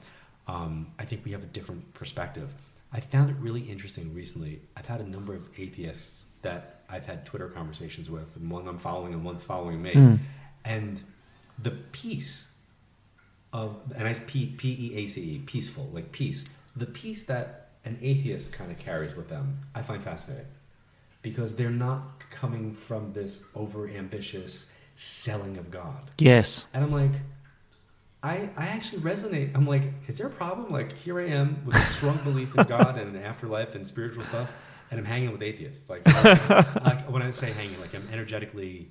[0.48, 2.52] Um, i think we have a different perspective.
[2.92, 4.60] I found it really interesting recently.
[4.76, 8.78] I've had a number of atheists that I've had Twitter conversations with, and one I'm
[8.78, 10.18] following and one's following me, Mm.
[10.64, 11.00] and
[11.62, 12.50] the peace
[13.52, 16.44] of and I P P E A C E peaceful like peace.
[16.76, 20.46] The peace that an atheist kind of carries with them, I find fascinating
[21.22, 26.10] because they're not coming from this over ambitious selling of God.
[26.18, 26.66] Yes.
[26.74, 27.12] And I'm like,
[28.22, 29.54] I, I actually resonate.
[29.54, 30.70] I'm like, is there a problem?
[30.70, 34.24] Like, here I am with a strong belief in God and an afterlife and spiritual
[34.24, 34.52] stuff,
[34.90, 35.88] and I'm hanging with atheists.
[35.88, 36.06] Like,
[36.84, 38.90] like when I say hanging, like I'm energetically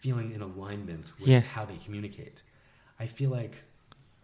[0.00, 1.50] feeling in alignment with Yes.
[1.50, 2.42] how they communicate.
[2.98, 3.56] I feel like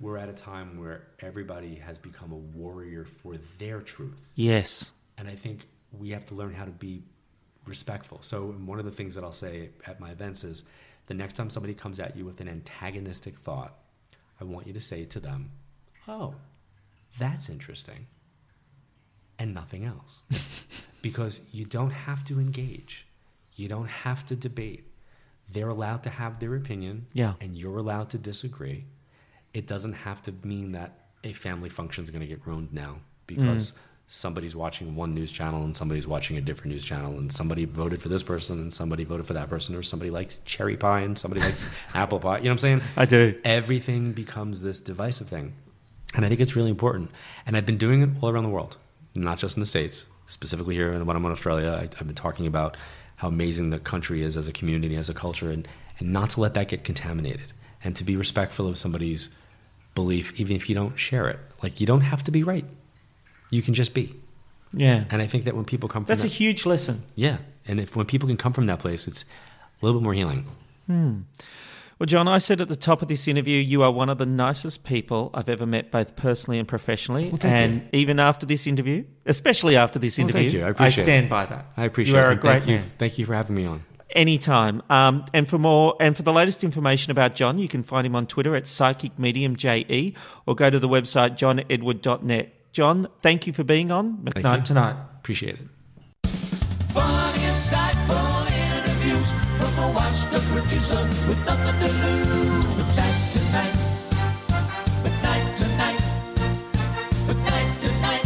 [0.00, 4.26] we're at a time where everybody has become a warrior for their truth.
[4.34, 4.92] Yes.
[5.16, 7.02] And I think we have to learn how to be
[7.66, 8.22] respectful.
[8.22, 10.64] So, one of the things that I'll say at my events is
[11.06, 13.76] the next time somebody comes at you with an antagonistic thought,
[14.40, 15.50] I want you to say to them,
[16.06, 16.34] Oh,
[17.18, 18.06] that's interesting,
[19.38, 20.22] and nothing else.
[21.03, 23.07] because you don't have to engage,
[23.55, 24.84] you don't have to debate.
[25.51, 27.34] They're allowed to have their opinion, Yeah.
[27.40, 28.84] and you're allowed to disagree.
[29.55, 32.99] It doesn't have to mean that a family function is going to get ruined now
[33.26, 33.76] because mm.
[34.07, 38.01] somebody's watching one news channel and somebody's watching a different news channel and somebody voted
[38.01, 41.18] for this person and somebody voted for that person or somebody likes cherry pie and
[41.18, 42.38] somebody likes apple pie.
[42.38, 42.82] You know what I'm saying?
[42.96, 43.38] I do.
[43.44, 45.55] Everything becomes this divisive thing.
[46.14, 47.11] And I think it's really important.
[47.46, 48.76] And I've been doing it all around the world,
[49.14, 51.70] not just in the States, specifically here when I'm in Australia.
[51.72, 52.76] I, I've been talking about
[53.16, 55.66] how amazing the country is as a community, as a culture, and,
[55.99, 57.53] and not to let that get contaminated
[57.83, 59.31] and to be respectful of somebody's
[59.97, 61.41] belief, even if you don't share it.
[61.62, 62.64] Like, you don't have to be right,
[63.51, 64.14] you can just be.
[64.72, 65.05] Yeah.
[65.11, 67.03] And I think that when people come from That's a huge lesson.
[67.16, 69.22] yeah, and if when people can come from that place, it's
[69.83, 70.47] a little bit more healing.
[70.87, 71.20] Hmm.
[71.99, 74.26] Well, John, I said at the top of this interview, you are one of the
[74.26, 77.30] nicest people I've ever met, both personally and professionally.
[77.30, 80.64] thank and even after this interview, especially after this Well, interview, thank you.
[80.64, 81.30] I appreciate stand it.
[81.30, 81.66] by that.
[81.76, 82.38] I appreciate You are it.
[82.38, 82.76] a great thank you.
[82.76, 82.90] man.
[82.99, 83.84] Thank you for having me on.
[84.11, 84.80] Anytime.
[84.88, 88.14] Um, and for more and for the latest information about John, you can find him
[88.14, 90.14] on Twitter at Psychic Medium JE
[90.46, 92.72] or go to the website johnedward.net.
[92.72, 94.94] John, thank you for being on Thank McKnight tonight.
[95.18, 95.66] Appreciate it.
[96.28, 98.38] Funny, insightful interviews from
[100.53, 102.97] producer with nothing to lose.
[102.97, 103.76] Night tonight,
[105.03, 105.59] but night
[107.28, 108.24] but night.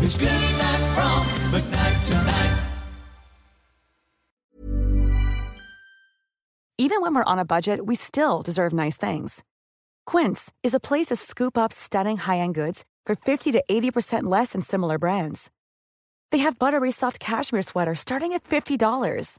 [0.00, 2.54] It's good night from McKnight tonight.
[6.78, 9.44] Even when we're on a budget, we still deserve nice things.
[10.06, 14.52] Quince is a place to scoop up stunning high-end goods for 50 to 80% less
[14.52, 15.50] than similar brands.
[16.30, 19.38] They have buttery soft cashmere sweaters starting at $50,